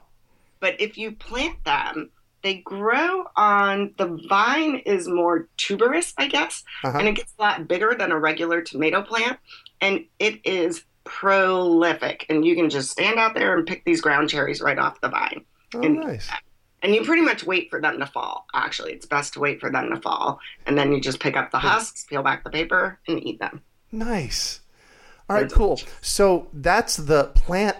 but 0.59 0.79
if 0.79 0.97
you 0.97 1.13
plant 1.13 1.63
them, 1.63 2.11
they 2.41 2.55
grow 2.55 3.25
on 3.35 3.93
the 3.97 4.19
vine 4.29 4.81
is 4.85 5.07
more 5.07 5.47
tuberous, 5.57 6.13
I 6.17 6.27
guess, 6.27 6.63
uh-huh. 6.83 6.97
and 6.97 7.07
it 7.07 7.15
gets 7.15 7.33
a 7.37 7.41
lot 7.41 7.67
bigger 7.67 7.95
than 7.97 8.11
a 8.11 8.19
regular 8.19 8.61
tomato 8.61 9.01
plant, 9.01 9.39
and 9.81 10.05
it 10.19 10.39
is 10.45 10.83
prolific. 11.03 12.25
And 12.29 12.45
you 12.45 12.55
can 12.55 12.69
just 12.69 12.91
stand 12.91 13.19
out 13.19 13.33
there 13.33 13.57
and 13.57 13.67
pick 13.67 13.83
these 13.83 14.01
ground 14.01 14.29
cherries 14.29 14.61
right 14.61 14.77
off 14.77 15.01
the 15.01 15.09
vine. 15.09 15.43
Oh, 15.75 15.81
and, 15.81 15.99
nice. 15.99 16.29
And 16.81 16.95
you 16.95 17.03
pretty 17.03 17.23
much 17.23 17.43
wait 17.43 17.69
for 17.69 17.81
them 17.81 17.99
to 17.99 18.05
fall. 18.05 18.45
Actually, 18.53 18.93
it's 18.93 19.05
best 19.05 19.33
to 19.33 19.41
wait 19.41 19.59
for 19.59 19.69
them 19.69 19.89
to 19.89 19.99
fall, 19.99 20.39
and 20.65 20.77
then 20.77 20.93
you 20.93 21.01
just 21.01 21.19
pick 21.19 21.35
up 21.35 21.51
the 21.51 21.59
husks, 21.59 22.05
peel 22.05 22.23
back 22.23 22.45
the 22.45 22.49
paper, 22.49 22.99
and 23.07 23.21
eat 23.25 23.39
them. 23.39 23.61
Nice. 23.91 24.61
All 25.29 25.35
right, 25.35 25.51
cool. 25.51 25.79
So 26.01 26.47
that's 26.53 26.97
the 26.97 27.25
plant 27.35 27.77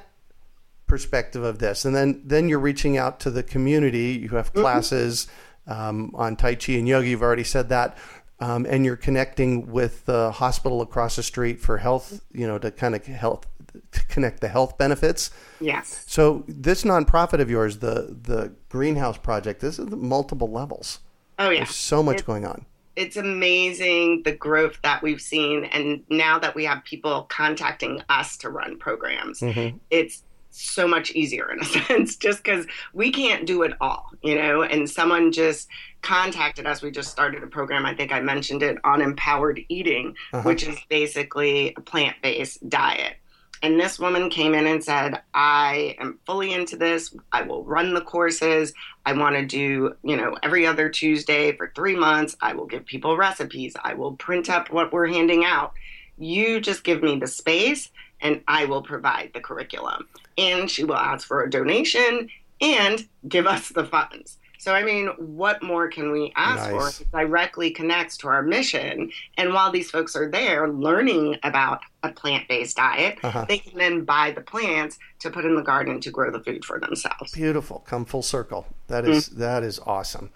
perspective 0.86 1.44
of 1.44 1.60
this, 1.60 1.84
and 1.84 1.96
then 1.96 2.22
then 2.24 2.48
you're 2.48 2.60
reaching 2.60 2.98
out 2.98 3.20
to 3.22 3.32
the 3.32 3.42
community. 3.42 4.20
You 4.22 4.30
have 4.30 4.52
mm-hmm. 4.52 4.62
classes 4.62 5.28
um, 5.66 6.12
on 6.14 6.36
Tai 6.36 6.56
Chi 6.56 6.74
and 6.74 6.88
yoga. 6.88 7.08
You've 7.08 7.24
already 7.24 7.44
said 7.44 7.70
that, 7.70 7.98
um, 8.40 8.68
and 8.70 8.86
you're 8.86 8.96
connecting 8.96 9.72
with 9.72 10.06
the 10.06 10.32
hospital 10.32 10.82
across 10.82 11.16
the 11.16 11.24
street 11.24 11.60
for 11.60 11.78
health. 11.78 12.22
You 12.32 12.46
know, 12.46 12.60
to 12.60 12.70
kind 12.70 12.96
of 12.96 13.04
help 13.06 13.48
to 13.92 14.06
connect 14.06 14.42
the 14.42 14.48
health 14.48 14.78
benefits. 14.78 15.32
Yes. 15.60 16.04
So 16.08 16.44
this 16.48 16.84
nonprofit 16.84 17.40
of 17.40 17.50
yours, 17.50 17.80
the 17.80 18.16
the 18.22 18.54
Greenhouse 18.70 19.18
Project, 19.18 19.62
this 19.62 19.80
is 19.80 19.90
multiple 19.90 20.52
levels. 20.52 21.00
Oh 21.40 21.50
yeah. 21.50 21.60
There's 21.60 21.76
so 21.76 22.04
much 22.04 22.26
going 22.26 22.46
on 22.46 22.66
it's 23.00 23.16
amazing 23.16 24.24
the 24.24 24.34
growth 24.34 24.78
that 24.84 25.02
we've 25.02 25.22
seen. 25.22 25.64
And 25.64 26.04
now 26.10 26.38
that 26.40 26.54
we 26.54 26.66
have 26.66 26.84
people 26.84 27.24
contacting 27.30 28.04
us 28.10 28.36
to 28.38 28.50
run 28.50 28.78
programs 28.78 29.40
mm-hmm. 29.40 29.78
it's 29.90 30.24
so 30.52 30.88
much 30.88 31.12
easier 31.12 31.52
in 31.52 31.62
a 31.62 31.66
sense 31.88 32.18
just 32.18 32.44
because 32.44 32.66
we 32.94 33.12
can't 33.12 33.46
do 33.46 33.64
it 33.64 33.74
all 33.80 34.12
you 34.22 34.36
know? 34.36 34.64
And 34.64 34.90
someone 34.90 35.32
just 35.32 35.70
contacted 36.02 36.66
us. 36.66 36.82
We 36.82 36.92
just 36.92 37.10
started 37.10 37.42
a 37.42 37.48
program. 37.48 37.86
I 37.86 37.94
think 37.96 38.12
i 38.12 38.20
mentioned 38.20 38.64
it 38.64 38.78
on 38.84 39.02
empowered 39.02 39.62
eating 39.70 40.16
uh-huh. 40.34 40.44
which 40.44 40.68
is 40.68 40.78
basically 40.90 41.74
a 41.78 41.82
plant-based 41.82 42.68
diet 42.70 43.16
And 43.62 43.80
this 43.80 44.00
woman 44.00 44.30
came 44.30 44.54
in 44.54 44.66
and 44.68 44.84
said, 44.84 45.22
I 45.34 45.96
am 46.00 46.20
fully 46.26 46.54
into 46.54 46.78
this. 46.78 47.14
I 47.32 47.42
will 47.42 47.64
run 47.64 47.94
the 47.94 48.02
courses. 48.02 48.74
I 49.06 49.14
want 49.14 49.36
to 49.36 49.46
do, 49.46 49.96
you 50.04 50.16
know, 50.16 50.38
every 50.44 50.66
other 50.66 50.90
Tuesday 50.90 51.52
for 51.56 51.72
three 51.76 51.96
months. 51.96 52.38
I 52.42 52.54
will 52.54 52.66
give 52.66 52.86
people 52.86 53.18
recipes. 53.18 53.76
I 53.84 53.96
will 53.96 54.14
print 54.14 54.50
up 54.50 54.72
what 54.72 54.94
we're 54.94 55.08
handing 55.08 55.44
out. 55.44 55.74
You 56.18 56.62
just 56.62 56.84
give 56.84 57.04
me 57.04 57.20
the 57.20 57.28
space 57.28 57.90
and 58.22 58.42
I 58.48 58.66
will 58.66 58.82
provide 58.82 59.32
the 59.34 59.42
curriculum. 59.42 60.08
And 60.38 60.70
she 60.70 60.84
will 60.84 60.96
ask 60.96 61.28
for 61.28 61.44
a 61.44 61.50
donation 61.50 62.30
and 62.62 63.08
give 63.28 63.48
us 63.48 63.70
the 63.70 63.86
funds. 63.86 64.38
So, 64.60 64.74
I 64.74 64.84
mean, 64.84 65.08
what 65.18 65.64
more 65.64 65.88
can 65.88 66.12
we 66.12 66.34
ask 66.36 66.70
nice. 66.70 66.98
for? 66.98 67.04
It 67.04 67.12
directly 67.12 67.72
connects 67.72 68.18
to 68.18 68.28
our 68.28 68.44
mission. 68.44 69.10
And 69.38 69.54
while 69.54 69.72
these 69.72 69.90
folks 69.90 70.16
are 70.18 70.30
there 70.30 70.70
learning 70.70 71.38
about 71.44 71.80
a 72.04 72.12
plant 72.12 72.48
based 72.50 72.76
diet, 72.76 73.18
uh-huh. 73.24 73.46
they 73.48 73.60
can 73.60 73.78
then 73.78 74.04
buy 74.04 74.32
the 74.32 74.42
plants 74.42 75.00
to 75.20 75.30
put 75.30 75.46
in 75.46 75.56
the 75.56 75.62
garden 75.62 76.02
to 76.02 76.12
grow 76.12 76.30
the 76.30 76.42
food 76.42 76.66
for 76.66 76.80
themselves. 76.80 77.32
Beautiful. 77.32 77.80
Come 77.88 78.04
full 78.04 78.22
circle. 78.22 78.68
That 78.88 79.08
is, 79.08 79.30
mm-hmm. 79.30 79.40
that 79.40 79.64
is 79.64 79.80
awesome. 79.80 80.30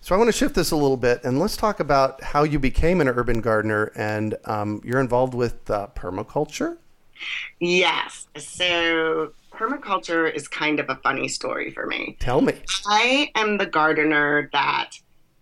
So 0.00 0.16
I 0.16 0.18
want 0.18 0.26
to 0.26 0.36
shift 0.36 0.56
this 0.56 0.72
a 0.72 0.76
little 0.76 0.96
bit 0.96 1.22
and 1.22 1.38
let's 1.38 1.56
talk 1.56 1.78
about 1.78 2.20
how 2.24 2.42
you 2.42 2.58
became 2.58 3.00
an 3.00 3.08
urban 3.08 3.40
gardener 3.40 3.92
and 3.94 4.34
um, 4.46 4.82
you're 4.84 4.98
involved 4.98 5.32
with 5.32 5.70
uh, 5.70 5.86
permaculture. 5.94 6.78
Yes. 7.60 8.26
So 8.36 9.32
permaculture 9.52 10.32
is 10.32 10.48
kind 10.48 10.80
of 10.80 10.88
a 10.88 10.96
funny 10.96 11.28
story 11.28 11.70
for 11.70 11.86
me. 11.86 12.16
Tell 12.20 12.40
me. 12.40 12.54
I 12.86 13.30
am 13.34 13.58
the 13.58 13.66
gardener 13.66 14.48
that 14.52 14.90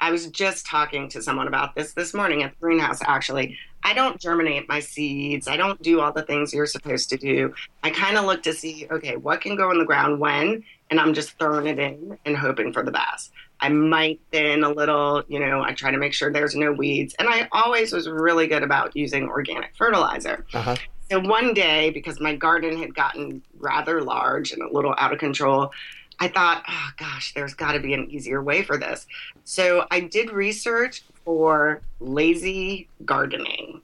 I 0.00 0.10
was 0.10 0.28
just 0.28 0.66
talking 0.66 1.08
to 1.10 1.20
someone 1.20 1.46
about 1.46 1.74
this 1.74 1.92
this 1.92 2.14
morning 2.14 2.42
at 2.42 2.52
the 2.52 2.56
greenhouse, 2.60 3.00
actually. 3.04 3.58
I 3.82 3.94
don't 3.94 4.20
germinate 4.20 4.68
my 4.68 4.80
seeds. 4.80 5.48
I 5.48 5.56
don't 5.56 5.80
do 5.82 6.00
all 6.00 6.12
the 6.12 6.22
things 6.22 6.52
you're 6.52 6.66
supposed 6.66 7.08
to 7.10 7.16
do. 7.16 7.54
I 7.82 7.90
kind 7.90 8.16
of 8.16 8.24
look 8.24 8.42
to 8.44 8.52
see, 8.52 8.86
okay, 8.90 9.16
what 9.16 9.40
can 9.40 9.56
go 9.56 9.70
in 9.70 9.78
the 9.78 9.84
ground 9.84 10.20
when, 10.20 10.64
and 10.90 11.00
I'm 11.00 11.14
just 11.14 11.38
throwing 11.38 11.66
it 11.66 11.78
in 11.78 12.18
and 12.24 12.36
hoping 12.36 12.72
for 12.72 12.82
the 12.82 12.90
best. 12.90 13.30
I 13.60 13.68
might 13.68 14.20
thin 14.32 14.64
a 14.64 14.70
little, 14.70 15.22
you 15.28 15.38
know, 15.38 15.62
I 15.62 15.72
try 15.72 15.90
to 15.90 15.98
make 15.98 16.14
sure 16.14 16.32
there's 16.32 16.56
no 16.56 16.72
weeds. 16.72 17.14
And 17.18 17.28
I 17.28 17.48
always 17.52 17.92
was 17.92 18.08
really 18.08 18.46
good 18.46 18.62
about 18.62 18.96
using 18.96 19.28
organic 19.28 19.76
fertilizer. 19.76 20.46
Uh-huh. 20.52 20.76
And 21.10 21.28
one 21.28 21.52
day, 21.54 21.90
because 21.90 22.20
my 22.20 22.36
garden 22.36 22.78
had 22.78 22.94
gotten 22.94 23.42
rather 23.58 24.00
large 24.00 24.52
and 24.52 24.62
a 24.62 24.72
little 24.72 24.94
out 24.96 25.12
of 25.12 25.18
control, 25.18 25.72
I 26.20 26.28
thought, 26.28 26.62
oh 26.68 26.88
gosh, 26.98 27.34
there's 27.34 27.54
got 27.54 27.72
to 27.72 27.80
be 27.80 27.94
an 27.94 28.10
easier 28.10 28.42
way 28.42 28.62
for 28.62 28.76
this. 28.76 29.06
So 29.44 29.86
I 29.90 30.00
did 30.00 30.30
research 30.30 31.02
for 31.24 31.82
lazy 31.98 32.88
gardening. 33.04 33.80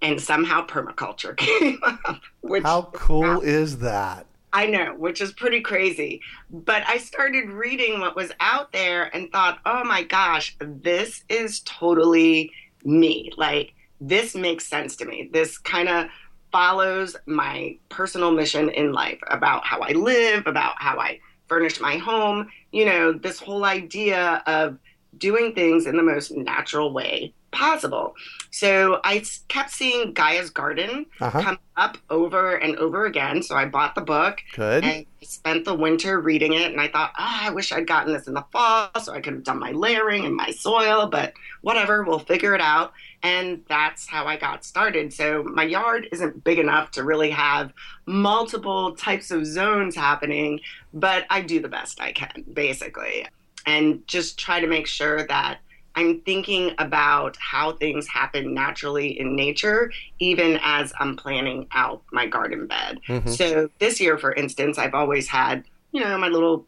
And 0.00 0.20
somehow 0.20 0.66
permaculture 0.66 1.36
came 1.36 1.80
up. 1.82 2.20
How 2.62 2.90
cool 2.92 3.40
is 3.40 3.78
that? 3.78 4.26
I 4.52 4.66
know, 4.66 4.94
which 4.96 5.20
is 5.20 5.32
pretty 5.32 5.60
crazy. 5.60 6.20
But 6.48 6.84
I 6.86 6.98
started 6.98 7.48
reading 7.50 7.98
what 8.00 8.14
was 8.14 8.30
out 8.38 8.70
there 8.70 9.14
and 9.14 9.32
thought, 9.32 9.58
oh 9.66 9.82
my 9.82 10.04
gosh, 10.04 10.56
this 10.60 11.24
is 11.28 11.60
totally 11.60 12.52
me. 12.84 13.32
Like, 13.36 13.74
this 14.08 14.34
makes 14.34 14.66
sense 14.66 14.96
to 14.96 15.04
me. 15.04 15.30
This 15.32 15.58
kind 15.58 15.88
of 15.88 16.08
follows 16.52 17.16
my 17.26 17.76
personal 17.88 18.30
mission 18.30 18.68
in 18.70 18.92
life 18.92 19.18
about 19.28 19.64
how 19.66 19.80
I 19.80 19.92
live, 19.92 20.46
about 20.46 20.74
how 20.78 20.98
I 20.98 21.20
furnish 21.48 21.80
my 21.80 21.96
home. 21.96 22.48
You 22.70 22.84
know, 22.84 23.12
this 23.12 23.38
whole 23.38 23.64
idea 23.64 24.42
of 24.46 24.78
doing 25.18 25.54
things 25.54 25.86
in 25.86 25.96
the 25.96 26.02
most 26.02 26.32
natural 26.32 26.92
way 26.92 27.32
possible. 27.54 28.14
So 28.50 29.00
I 29.04 29.24
kept 29.48 29.70
seeing 29.70 30.12
Gaia's 30.12 30.50
Garden 30.50 31.06
uh-huh. 31.20 31.40
come 31.40 31.58
up 31.76 31.96
over 32.10 32.56
and 32.56 32.76
over 32.76 33.06
again. 33.06 33.42
So 33.42 33.54
I 33.54 33.64
bought 33.64 33.94
the 33.94 34.00
book. 34.00 34.40
Good. 34.54 34.84
And 34.84 35.06
spent 35.22 35.64
the 35.64 35.74
winter 35.74 36.20
reading 36.20 36.52
it. 36.52 36.70
And 36.70 36.80
I 36.80 36.88
thought, 36.88 37.12
oh, 37.18 37.38
I 37.42 37.50
wish 37.50 37.72
I'd 37.72 37.86
gotten 37.86 38.12
this 38.12 38.26
in 38.26 38.34
the 38.34 38.44
fall 38.52 38.90
so 39.00 39.12
I 39.12 39.20
could 39.20 39.34
have 39.34 39.44
done 39.44 39.58
my 39.58 39.72
layering 39.72 40.24
and 40.26 40.34
my 40.34 40.50
soil, 40.50 41.06
but 41.06 41.32
whatever, 41.62 42.02
we'll 42.02 42.18
figure 42.18 42.54
it 42.54 42.60
out. 42.60 42.92
And 43.22 43.62
that's 43.68 44.06
how 44.06 44.26
I 44.26 44.36
got 44.36 44.64
started. 44.64 45.12
So 45.12 45.42
my 45.44 45.64
yard 45.64 46.08
isn't 46.12 46.44
big 46.44 46.58
enough 46.58 46.90
to 46.92 47.04
really 47.04 47.30
have 47.30 47.72
multiple 48.04 48.94
types 48.94 49.30
of 49.30 49.46
zones 49.46 49.96
happening, 49.96 50.60
but 50.92 51.24
I 51.30 51.40
do 51.40 51.60
the 51.60 51.68
best 51.68 52.00
I 52.00 52.12
can, 52.12 52.44
basically. 52.52 53.26
And 53.66 54.06
just 54.06 54.38
try 54.38 54.60
to 54.60 54.66
make 54.66 54.86
sure 54.86 55.26
that 55.26 55.58
I'm 55.96 56.20
thinking 56.22 56.72
about 56.78 57.36
how 57.36 57.72
things 57.72 58.08
happen 58.08 58.52
naturally 58.52 59.18
in 59.18 59.36
nature, 59.36 59.92
even 60.18 60.58
as 60.62 60.92
I'm 60.98 61.16
planning 61.16 61.66
out 61.72 62.02
my 62.12 62.26
garden 62.26 62.66
bed. 62.66 63.00
Mm-hmm. 63.08 63.30
So 63.30 63.70
this 63.78 64.00
year, 64.00 64.18
for 64.18 64.32
instance, 64.32 64.76
I've 64.76 64.94
always 64.94 65.28
had, 65.28 65.64
you 65.92 66.00
know, 66.00 66.18
my 66.18 66.28
little 66.28 66.66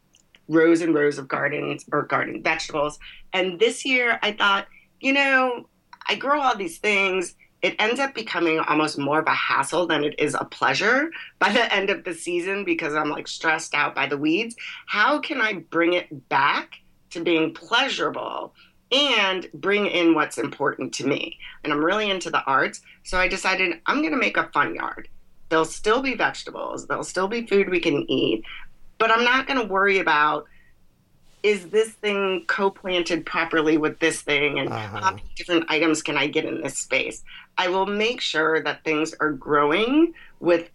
rows 0.49 0.81
and 0.81 0.95
rows 0.95 1.19
of 1.19 1.27
gardens 1.27 1.85
or 1.91 2.03
garden 2.03 2.43
vegetables. 2.43 2.99
And 3.33 3.59
this 3.59 3.85
year 3.85 4.19
I 4.23 4.33
thought, 4.33 4.69
you 5.01 5.13
know, 5.13 5.69
I 6.09 6.15
grow 6.15 6.41
all 6.41 6.57
these 6.57 6.79
things. 6.79 7.35
It 7.63 7.75
ends 7.81 7.99
up 7.99 8.15
becoming 8.15 8.61
almost 8.61 8.97
more 8.97 9.19
of 9.19 9.27
a 9.27 9.35
hassle 9.35 9.89
than 9.89 10.05
it 10.05 10.15
is 10.21 10.35
a 10.35 10.45
pleasure 10.45 11.11
by 11.41 11.53
the 11.53 11.73
end 11.75 11.91
of 11.91 12.05
the 12.05 12.15
season 12.15 12.65
because 12.65 12.95
I'm 12.95 13.11
like 13.11 13.27
stressed 13.27 13.75
out 13.75 13.95
by 13.95 14.07
the 14.07 14.17
weeds. 14.17 14.55
How 14.87 15.19
can 15.19 15.41
I 15.41 15.55
bring 15.55 15.95
it 15.95 16.29
back 16.29 16.81
to 17.11 17.23
being 17.23 17.55
pleasurable 17.55 18.55
and 18.93 19.49
bring 19.55 19.87
in 19.87 20.15
what's 20.15 20.39
important 20.39 20.93
to 20.95 21.07
me. 21.07 21.39
And 21.65 21.73
I'm 21.73 21.85
really 21.85 22.11
into 22.11 22.31
the 22.31 22.45
arts, 22.45 22.83
so 23.03 23.19
I 23.19 23.29
decided 23.29 23.81
I'm 23.87 24.01
going 24.01 24.13
to 24.13 24.19
make 24.19 24.37
a 24.37 24.49
fun 24.49 24.75
yard. 24.75 25.09
There'll 25.49 25.65
still 25.65 26.03
be 26.03 26.15
vegetables, 26.15 26.87
there'll 26.87 27.05
still 27.05 27.29
be 27.29 27.47
food 27.47 27.69
we 27.69 27.81
can 27.81 28.09
eat, 28.11 28.45
but 28.99 29.11
I'm 29.11 29.25
not 29.25 29.47
going 29.47 29.61
to 29.61 29.73
worry 29.73 29.99
about 29.99 30.47
is 31.43 31.69
this 31.69 31.91
thing 31.91 32.45
co-planted 32.49 33.25
properly 33.25 33.77
with 33.77 34.01
this 34.01 34.21
thing 34.21 34.59
and 34.59 34.69
uh-huh. 34.69 34.99
how 34.99 35.11
many 35.13 35.23
different 35.37 35.65
items 35.69 36.03
can 36.03 36.17
I 36.17 36.27
get 36.27 36.45
in 36.45 36.61
this 36.61 36.77
space? 36.77 37.23
I 37.57 37.69
will 37.69 37.87
make 37.87 38.21
sure 38.21 38.63
that 38.65 38.83
things 38.83 39.15
are 39.21 39.31
growing 39.31 40.13
with 40.41 40.71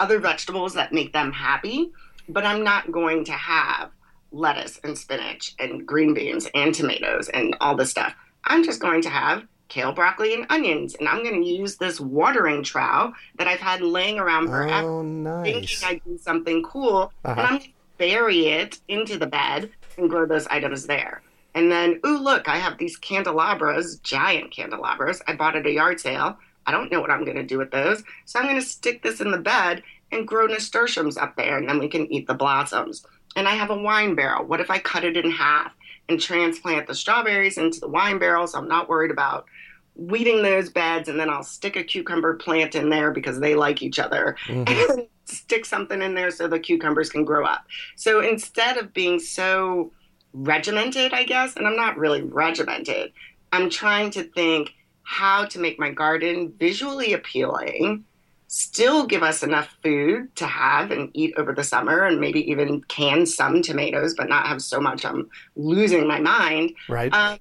other 0.00 0.18
vegetables 0.18 0.74
that 0.74 0.92
make 0.92 1.14
them 1.14 1.32
happy, 1.32 1.92
but 2.28 2.44
I'm 2.44 2.62
not 2.62 2.92
going 2.92 3.24
to 3.24 3.32
have 3.32 3.90
lettuce 4.32 4.80
and 4.82 4.96
spinach 4.96 5.54
and 5.58 5.86
green 5.86 6.14
beans 6.14 6.48
and 6.54 6.74
tomatoes 6.74 7.28
and 7.28 7.56
all 7.60 7.76
this 7.76 7.90
stuff. 7.90 8.14
I'm 8.44 8.64
just 8.64 8.80
going 8.80 9.02
to 9.02 9.10
have 9.10 9.46
kale, 9.68 9.92
broccoli, 9.92 10.34
and 10.34 10.46
onions. 10.50 10.94
And 10.96 11.08
I'm 11.08 11.22
going 11.22 11.40
to 11.40 11.48
use 11.48 11.76
this 11.76 11.98
watering 11.98 12.62
trowel 12.62 13.12
that 13.38 13.48
I've 13.48 13.60
had 13.60 13.80
laying 13.80 14.18
around 14.18 14.48
forever, 14.48 14.88
oh, 14.88 15.02
nice. 15.02 15.44
thinking 15.44 15.78
I 15.84 16.00
do 16.06 16.18
something 16.18 16.62
cool. 16.62 17.12
Uh-huh. 17.24 17.30
And 17.30 17.40
I'm 17.40 17.58
going 17.58 17.62
to 17.62 17.68
bury 17.96 18.46
it 18.48 18.80
into 18.88 19.18
the 19.18 19.26
bed 19.26 19.70
and 19.96 20.10
grow 20.10 20.26
those 20.26 20.46
items 20.48 20.86
there. 20.86 21.22
And 21.54 21.70
then, 21.70 22.00
ooh, 22.06 22.18
look, 22.18 22.48
I 22.48 22.56
have 22.56 22.78
these 22.78 22.96
candelabras, 22.96 23.96
giant 23.98 24.50
candelabras. 24.50 25.22
I 25.26 25.34
bought 25.34 25.56
at 25.56 25.66
a 25.66 25.70
yard 25.70 26.00
sale. 26.00 26.38
I 26.66 26.70
don't 26.70 26.90
know 26.90 27.00
what 27.00 27.10
I'm 27.10 27.24
going 27.24 27.36
to 27.36 27.42
do 27.42 27.58
with 27.58 27.70
those. 27.70 28.02
So 28.24 28.38
I'm 28.38 28.46
going 28.46 28.60
to 28.60 28.66
stick 28.66 29.02
this 29.02 29.20
in 29.20 29.30
the 29.30 29.38
bed 29.38 29.82
and 30.12 30.28
grow 30.28 30.46
nasturtiums 30.46 31.16
up 31.16 31.36
there, 31.36 31.56
and 31.56 31.68
then 31.68 31.78
we 31.78 31.88
can 31.88 32.10
eat 32.12 32.26
the 32.26 32.34
blossoms 32.34 33.06
and 33.36 33.48
I 33.48 33.52
have 33.52 33.70
a 33.70 33.76
wine 33.76 34.14
barrel. 34.14 34.44
What 34.44 34.60
if 34.60 34.70
I 34.70 34.78
cut 34.78 35.04
it 35.04 35.16
in 35.16 35.30
half 35.30 35.72
and 36.08 36.20
transplant 36.20 36.86
the 36.86 36.94
strawberries 36.94 37.58
into 37.58 37.80
the 37.80 37.88
wine 37.88 38.18
barrel 38.18 38.46
so 38.46 38.58
I'm 38.58 38.68
not 38.68 38.88
worried 38.88 39.10
about 39.10 39.46
weeding 39.94 40.42
those 40.42 40.70
beds 40.70 41.08
and 41.08 41.18
then 41.18 41.28
I'll 41.28 41.42
stick 41.42 41.76
a 41.76 41.84
cucumber 41.84 42.34
plant 42.34 42.74
in 42.74 42.88
there 42.88 43.10
because 43.10 43.40
they 43.40 43.54
like 43.54 43.82
each 43.82 43.98
other 43.98 44.36
mm-hmm. 44.46 44.90
and 44.98 45.08
stick 45.24 45.64
something 45.64 46.02
in 46.02 46.14
there 46.14 46.30
so 46.30 46.48
the 46.48 46.58
cucumbers 46.58 47.10
can 47.10 47.24
grow 47.24 47.44
up. 47.44 47.66
So 47.96 48.20
instead 48.20 48.78
of 48.78 48.92
being 48.92 49.18
so 49.20 49.92
regimented, 50.32 51.12
I 51.12 51.24
guess, 51.24 51.56
and 51.56 51.66
I'm 51.66 51.76
not 51.76 51.98
really 51.98 52.22
regimented, 52.22 53.12
I'm 53.52 53.68
trying 53.68 54.10
to 54.12 54.22
think 54.22 54.74
how 55.02 55.44
to 55.46 55.58
make 55.58 55.78
my 55.78 55.90
garden 55.90 56.52
visually 56.58 57.12
appealing 57.12 58.04
still 58.54 59.06
give 59.06 59.22
us 59.22 59.42
enough 59.42 59.74
food 59.82 60.34
to 60.36 60.46
have 60.46 60.90
and 60.90 61.10
eat 61.14 61.32
over 61.38 61.54
the 61.54 61.64
summer 61.64 62.04
and 62.04 62.20
maybe 62.20 62.50
even 62.50 62.82
can 62.82 63.24
some 63.24 63.62
tomatoes 63.62 64.12
but 64.12 64.28
not 64.28 64.46
have 64.46 64.60
so 64.60 64.78
much 64.78 65.06
i'm 65.06 65.26
losing 65.56 66.06
my 66.06 66.20
mind. 66.20 66.74
Right. 66.88 67.12
Um, 67.12 67.38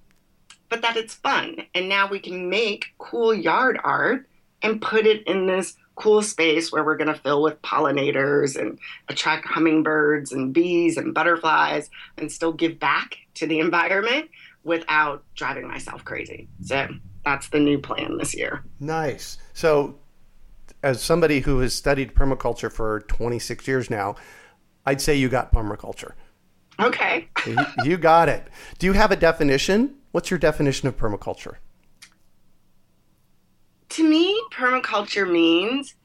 but 0.69 0.82
that 0.82 0.95
it's 0.95 1.15
fun. 1.15 1.58
And 1.76 1.89
now 1.89 2.08
we 2.08 2.19
can 2.19 2.50
make 2.50 2.86
cool 2.97 3.34
yard 3.34 3.80
art 3.84 4.28
and 4.62 4.82
put 4.82 5.06
it 5.06 5.28
in 5.28 5.47
this 5.47 5.76
cool 5.95 6.24
space 6.24 6.71
where 6.71 6.84
we're 6.84 6.95
going 6.95 7.13
to 7.13 7.19
fill 7.19 7.41
with 7.41 7.62
pollinators 7.62 8.58
and 8.58 8.80
attract 9.10 9.45
hummingbirds 9.45 10.32
and 10.32 10.54
bees 10.54 10.97
and 10.97 11.13
butterflies 11.13 11.89
and 12.17 12.32
still 12.32 12.54
give 12.54 12.80
back 12.80 13.17
to 13.34 13.45
the 13.45 13.60
environment 13.60 14.30
without 14.63 15.24
driving 15.36 15.67
myself 15.67 16.06
crazy. 16.06 16.47
So 16.62 16.88
that's 17.26 17.50
the 17.50 17.60
new 17.60 17.78
plan 17.78 18.17
this 18.17 18.34
year. 18.34 18.63
Nice. 18.80 19.38
So 19.54 20.00
as 20.84 21.02
somebody 21.02 21.41
who 21.41 21.60
has 21.60 21.74
studied 21.74 22.13
permaculture 22.15 22.72
for 22.72 23.02
26 23.02 23.67
years 23.67 23.89
now, 23.89 24.15
I'd 24.86 25.02
say 25.02 25.15
you 25.15 25.30
got 25.30 25.52
permaculture. 25.52 26.13
Okay. 26.80 27.28
you, 27.46 27.58
you 27.84 27.98
got 27.98 28.30
it. 28.30 28.48
Do 28.80 28.88
you 28.88 28.94
have 28.94 29.12
a 29.12 29.15
definition? 29.15 29.96
What's 30.12 30.32
your 30.32 30.39
definition 30.39 30.88
of 30.88 30.98
permaculture? 30.98 31.58
To 33.89 34.08
me, 34.08 34.41
permaculture 34.54 35.30
means 35.30 35.96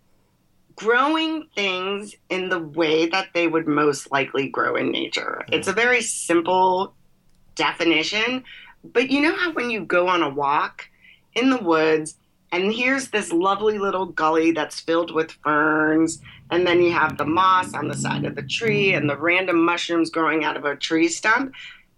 growing 0.74 1.48
things 1.54 2.14
in 2.28 2.50
the 2.50 2.58
way 2.58 3.06
that 3.06 3.28
they 3.32 3.46
would 3.46 3.66
most 3.66 4.12
likely 4.12 4.48
grow 4.48 4.76
in 4.76 4.90
nature. 4.90 5.42
Mm. 5.48 5.54
It's 5.54 5.68
a 5.68 5.72
very 5.72 6.02
simple 6.02 6.94
definition, 7.54 8.44
but 8.84 9.10
you 9.10 9.22
know 9.22 9.34
how 9.34 9.52
when 9.52 9.70
you 9.70 9.84
go 9.84 10.08
on 10.08 10.22
a 10.22 10.28
walk 10.28 10.88
in 11.34 11.48
the 11.48 11.58
woods 11.58 12.16
and 12.52 12.72
here's 12.72 13.08
this 13.08 13.32
lovely 13.32 13.78
little 13.78 14.06
gully 14.06 14.52
that's 14.52 14.80
filled 14.80 15.12
with 15.12 15.32
ferns 15.32 16.20
and 16.50 16.66
then 16.66 16.80
you 16.80 16.92
have 16.92 17.16
the 17.16 17.24
moss 17.24 17.74
on 17.74 17.88
the 17.88 17.96
side 17.96 18.24
of 18.24 18.34
the 18.34 18.42
tree 18.42 18.94
and 18.94 19.10
the 19.10 19.16
random 19.16 19.64
mushrooms 19.64 20.10
growing 20.10 20.44
out 20.44 20.56
of 20.56 20.64
a 20.64 20.76
tree 20.76 21.08
stump. 21.08 21.54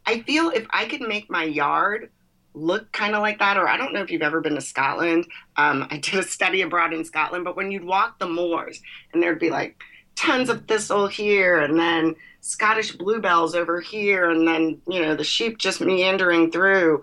I 0.07 0.21
feel 0.21 0.51
if 0.51 0.67
I 0.71 0.87
could 0.87 1.03
make 1.03 1.31
my 1.31 1.45
yard 1.45 2.11
look 2.55 2.91
kind 2.93 3.15
of 3.15 3.21
like 3.21 3.39
that, 3.39 3.57
or 3.57 3.69
I 3.69 3.77
don't 3.77 3.93
know 3.93 4.01
if 4.01 4.11
you've 4.11 4.23
ever 4.23 4.41
been 4.41 4.55
to 4.55 4.61
Scotland. 4.61 5.27
Um, 5.57 5.87
I 5.91 5.99
did 5.99 6.15
a 6.15 6.23
study 6.23 6.63
abroad 6.63 6.93
in 6.93 7.05
Scotland, 7.05 7.45
but 7.45 7.57
when 7.57 7.71
you'd 7.71 7.85
walk 7.85 8.19
the 8.19 8.27
moors 8.27 8.81
and 9.13 9.23
there'd 9.23 9.39
be 9.39 9.51
like 9.51 9.83
tons 10.17 10.49
of 10.49 10.67
thistle 10.67 11.07
here 11.07 11.61
and 11.61 11.79
then 11.79 12.15
Scottish 12.41 12.93
bluebells 12.93 13.55
over 13.55 13.81
here 13.81 14.31
and 14.31 14.49
then, 14.49 14.81
you 14.89 15.03
know, 15.03 15.15
the 15.15 15.25
sheep 15.25 15.59
just 15.59 15.81
meandering 15.81 16.51
through. 16.51 17.03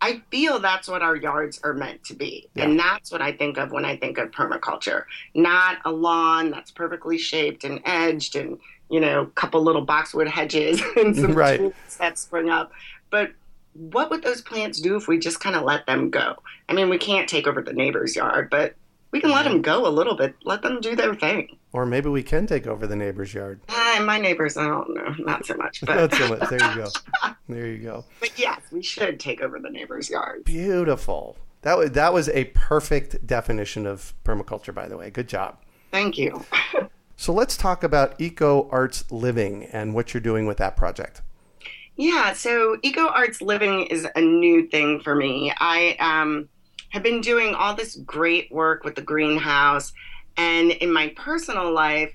I 0.00 0.22
feel 0.30 0.58
that's 0.58 0.88
what 0.88 1.02
our 1.02 1.16
yards 1.16 1.60
are 1.62 1.72
meant 1.72 2.04
to 2.04 2.14
be. 2.14 2.48
Yeah. 2.54 2.64
And 2.64 2.78
that's 2.78 3.10
what 3.10 3.22
I 3.22 3.32
think 3.32 3.56
of 3.56 3.72
when 3.72 3.84
I 3.84 3.96
think 3.96 4.18
of 4.18 4.30
permaculture. 4.30 5.04
Not 5.34 5.78
a 5.84 5.92
lawn 5.92 6.50
that's 6.50 6.70
perfectly 6.70 7.16
shaped 7.16 7.64
and 7.64 7.80
edged 7.84 8.36
and, 8.36 8.58
you 8.90 9.00
know, 9.00 9.22
a 9.22 9.26
couple 9.28 9.62
little 9.62 9.84
boxwood 9.84 10.28
hedges 10.28 10.82
and 10.96 11.16
some 11.16 11.34
right. 11.34 11.58
trees 11.58 11.72
that 11.98 12.18
spring 12.18 12.50
up. 12.50 12.72
But 13.10 13.32
what 13.74 14.10
would 14.10 14.22
those 14.22 14.42
plants 14.42 14.80
do 14.80 14.96
if 14.96 15.08
we 15.08 15.18
just 15.18 15.40
kind 15.40 15.56
of 15.56 15.62
let 15.62 15.86
them 15.86 16.10
go? 16.10 16.36
I 16.68 16.74
mean, 16.74 16.88
we 16.88 16.98
can't 16.98 17.28
take 17.28 17.46
over 17.46 17.62
the 17.62 17.72
neighbor's 17.72 18.14
yard, 18.14 18.50
but 18.50 18.74
we 19.14 19.20
can 19.20 19.30
let 19.30 19.44
them 19.44 19.62
go 19.62 19.86
a 19.86 19.88
little 19.88 20.16
bit. 20.16 20.34
Let 20.42 20.62
them 20.62 20.80
do 20.80 20.96
their 20.96 21.14
thing. 21.14 21.56
Or 21.72 21.86
maybe 21.86 22.08
we 22.08 22.24
can 22.24 22.48
take 22.48 22.66
over 22.66 22.88
the 22.88 22.96
neighbor's 22.96 23.32
yard. 23.32 23.60
Uh, 23.68 24.02
my 24.02 24.18
neighbors, 24.18 24.56
I 24.56 24.66
don't 24.66 24.92
know, 24.92 25.14
not 25.20 25.46
so 25.46 25.54
much. 25.54 25.82
But... 25.82 25.94
not 25.94 26.14
so 26.14 26.28
much. 26.30 26.50
There 26.50 26.68
you 26.68 26.74
go. 26.74 26.88
There 27.48 27.66
you 27.66 27.78
go. 27.78 28.04
But 28.20 28.38
yes, 28.38 28.60
we 28.72 28.82
should 28.82 29.20
take 29.20 29.40
over 29.40 29.60
the 29.60 29.70
neighbor's 29.70 30.10
yard. 30.10 30.44
Beautiful. 30.44 31.36
That 31.60 31.78
was 31.78 31.90
that 31.92 32.12
was 32.12 32.28
a 32.30 32.46
perfect 32.46 33.26
definition 33.26 33.86
of 33.86 34.14
permaculture, 34.24 34.74
by 34.74 34.88
the 34.88 34.96
way. 34.96 35.10
Good 35.10 35.28
job. 35.28 35.58
Thank 35.92 36.18
you. 36.18 36.42
so 37.16 37.32
let's 37.32 37.56
talk 37.56 37.84
about 37.84 38.18
Eco 38.18 38.68
Arts 38.70 39.04
Living 39.12 39.64
and 39.66 39.94
what 39.94 40.12
you're 40.12 40.22
doing 40.22 40.46
with 40.46 40.56
that 40.56 40.74
project. 40.74 41.20
Yeah, 41.96 42.32
so 42.32 42.78
Eco 42.82 43.08
Arts 43.08 43.40
Living 43.40 43.86
is 43.86 44.06
a 44.16 44.20
new 44.20 44.66
thing 44.68 45.00
for 45.00 45.14
me. 45.14 45.52
I 45.58 45.96
um, 46.00 46.48
have 46.94 47.02
been 47.02 47.20
doing 47.20 47.56
all 47.56 47.74
this 47.74 47.96
great 47.96 48.50
work 48.52 48.84
with 48.84 48.94
the 48.94 49.02
greenhouse. 49.02 49.92
And 50.36 50.70
in 50.70 50.92
my 50.92 51.08
personal 51.16 51.72
life, 51.72 52.14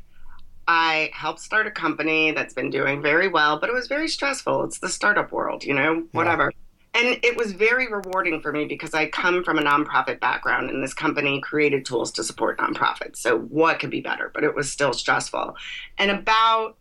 I 0.69 1.11
helped 1.13 1.41
start 1.41 1.67
a 1.67 1.71
company 1.71 2.31
that's 2.31 2.53
been 2.53 2.69
doing 2.69 3.01
very 3.01 3.27
well, 3.27 3.59
but 3.59 3.69
it 3.69 3.73
was 3.73 3.87
very 3.87 4.07
stressful. 4.07 4.63
It's 4.63 4.79
the 4.79 4.87
startup 4.87 5.33
world, 5.33 5.65
you 5.65 5.73
know, 5.73 6.07
whatever. 6.13 6.53
Yeah. 6.95 7.01
And 7.01 7.19
it 7.23 7.35
was 7.35 7.51
very 7.51 7.91
rewarding 7.91 8.39
for 8.41 8.53
me 8.53 8.65
because 8.65 8.93
I 8.93 9.07
come 9.07 9.43
from 9.43 9.59
a 9.59 9.61
nonprofit 9.61 10.21
background 10.21 10.69
and 10.69 10.81
this 10.81 10.93
company 10.93 11.41
created 11.41 11.85
tools 11.85 12.11
to 12.13 12.23
support 12.23 12.57
nonprofits. 12.57 13.17
So, 13.17 13.37
what 13.37 13.79
could 13.79 13.89
be 13.89 14.01
better? 14.01 14.31
But 14.33 14.45
it 14.45 14.55
was 14.55 14.71
still 14.71 14.93
stressful. 14.93 15.55
And 15.97 16.09
about 16.09 16.77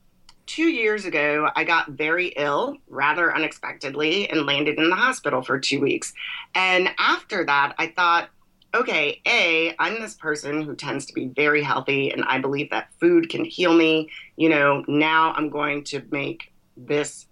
two 0.49 0.69
years 0.69 1.05
ago, 1.05 1.51
I 1.55 1.63
got 1.63 1.91
very 1.91 2.29
ill 2.29 2.79
rather 2.89 3.33
unexpectedly 3.33 4.29
and 4.29 4.47
landed 4.47 4.79
in 4.79 4.91
the 4.91 4.97
hospital 4.97 5.43
for 5.43 5.61
two 5.61 5.81
weeks. 5.81 6.13
And 6.55 6.91
after 6.99 7.45
that, 7.45 7.75
I 7.79 7.89
thought, 7.89 8.31
okay, 8.75 9.21
A, 9.27 9.75
I'm 9.79 10.01
this 10.01 10.15
person 10.15 10.63
who 10.63 10.75
tends 10.75 11.07
to 11.07 11.13
be 11.13 11.27
very 11.29 11.63
healthy, 11.63 12.11
and 12.11 12.25
I 12.25 12.39
believe 12.41 12.71
that 12.71 12.89
food 12.99 13.29
can 13.29 13.45
heal 13.45 13.75
me. 13.75 14.11
You 14.37 14.49
know, 14.49 14.85
now 14.89 15.33
I'm 15.35 15.51
going 15.51 15.85
to 15.85 16.03
make 16.11 16.53
this 16.77 17.27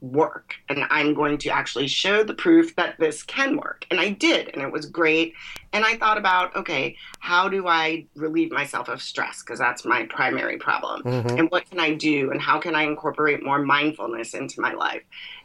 work 0.00 0.54
and 0.68 0.84
I'm 0.90 1.12
going 1.12 1.38
to 1.38 1.50
actually 1.50 1.88
show 1.88 2.22
the 2.22 2.34
proof 2.34 2.76
that 2.76 2.98
this 2.98 3.22
can 3.22 3.56
work. 3.56 3.86
And 3.90 3.98
I 3.98 4.10
did, 4.10 4.50
and 4.54 4.62
it 4.62 4.70
was 4.70 4.86
great. 4.86 5.34
And 5.72 5.84
I 5.84 5.96
thought 5.96 6.18
about, 6.18 6.54
okay, 6.54 6.96
how 7.18 7.48
do 7.48 7.66
I 7.66 8.06
relieve 8.14 8.52
myself 8.52 8.88
of 8.88 9.02
stress? 9.02 9.42
Because 9.42 9.58
that's 9.58 9.84
my 9.84 10.06
primary 10.06 10.56
problem. 10.56 11.02
Mm-hmm. 11.02 11.38
And 11.38 11.50
what 11.50 11.68
can 11.68 11.80
I 11.80 11.94
do? 11.94 12.30
And 12.30 12.40
how 12.40 12.58
can 12.58 12.74
I 12.74 12.82
incorporate 12.82 13.44
more 13.44 13.58
mindfulness 13.58 14.34
into 14.34 14.60
my 14.60 14.72
life? 14.72 15.02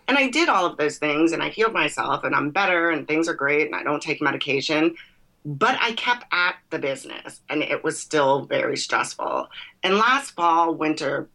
And 0.08 0.18
I 0.18 0.30
did 0.30 0.50
all 0.50 0.66
of 0.66 0.78
those 0.78 0.98
things 0.98 1.32
and 1.32 1.42
I 1.42 1.50
healed 1.50 1.74
myself 1.74 2.24
and 2.24 2.36
I'm 2.36 2.52
better 2.52 2.90
and 2.90 3.08
things 3.08 3.28
are 3.28 3.34
great 3.34 3.68
and 3.68 3.76
I 3.76 3.84
don't 3.84 4.02
take 4.02 4.22
medication. 4.22 4.96
But 5.46 5.78
I 5.82 5.94
kept 5.94 6.26
at 6.32 6.56
the 6.70 6.80
business 6.80 7.42
and 7.50 7.64
it 7.64 7.84
was 7.84 8.00
still 8.00 8.46
very 8.46 8.78
stressful. 8.78 9.48
And 9.82 9.96
last 9.96 10.32
fall, 10.32 10.76
winter, 10.76 11.28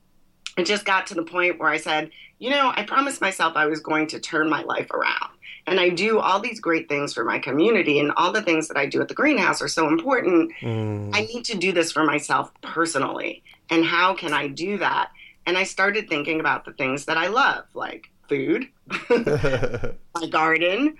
it 0.57 0.67
just 0.67 0.85
got 0.85 1.07
to 1.09 1.15
the 1.15 1.23
point 1.23 1.59
where 1.59 1.71
I 1.71 1.77
said, 1.77 2.11
you 2.39 2.51
know, 2.51 2.73
I 2.75 2.85
promised 2.85 3.21
myself 3.21 3.57
I 3.57 3.67
was 3.67 3.81
going 3.81 4.07
to 4.09 4.21
turn 4.21 4.49
my 4.49 4.63
life 4.63 4.91
around. 4.91 5.31
And 5.67 5.79
I 5.79 5.91
do 5.91 6.19
all 6.19 6.41
these 6.41 6.61
great 6.61 6.89
things 6.89 7.13
for 7.13 7.25
my 7.25 7.39
community, 7.39 8.01
and 8.01 8.11
all 8.17 8.33
the 8.33 8.41
things 8.41 8.69
that 8.69 8.79
I 8.79 8.87
do 8.87 9.03
at 9.03 9.09
the 9.09 9.15
greenhouse 9.15 9.61
are 9.61 9.69
so 9.69 9.87
important. 9.87 10.51
Mm. 10.63 11.15
I 11.15 11.23
need 11.23 11.45
to 11.45 11.59
do 11.59 11.73
this 11.73 11.93
for 11.93 12.05
myself 12.05 12.51
personally. 12.63 13.43
And 13.69 13.85
how 13.85 14.15
can 14.15 14.33
I 14.33 14.49
do 14.49 14.79
that? 14.79 15.11
And 15.45 15.59
I 15.59 15.65
started 15.65 16.09
thinking 16.09 16.41
about 16.41 16.65
the 16.65 16.73
things 16.73 17.05
that 17.05 17.19
I 17.19 17.27
love, 17.27 17.65
like 17.75 18.11
food, 18.29 18.69
my 19.11 20.27
garden, 20.31 20.97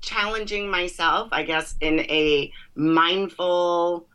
challenging 0.00 0.70
myself, 0.70 1.28
I 1.32 1.42
guess, 1.44 1.74
in 1.80 2.00
a 2.00 2.52
mindful, 2.74 4.06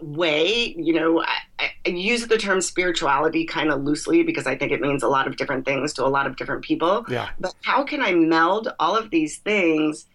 way, 0.00 0.74
you 0.76 0.92
know, 0.92 1.22
I, 1.22 1.70
I, 1.86 1.88
use 1.88 2.26
the 2.26 2.38
term 2.38 2.60
spirituality 2.60 3.44
kind 3.44 3.70
of 3.70 3.82
loosely 3.82 4.22
because 4.22 4.46
I 4.46 4.56
think 4.56 4.72
it 4.72 4.80
means 4.80 5.02
a 5.02 5.08
lot 5.08 5.26
of 5.26 5.36
different 5.36 5.64
things 5.64 5.92
to 5.94 6.04
a 6.04 6.08
lot 6.08 6.26
of 6.26 6.36
different 6.36 6.62
people. 6.62 7.04
Yeah. 7.08 7.30
But 7.38 7.54
how 7.62 7.84
can 7.84 8.02
I 8.02 8.12
meld 8.12 8.72
all 8.78 8.96
of 8.96 9.10
these 9.10 9.38
things 9.38 10.06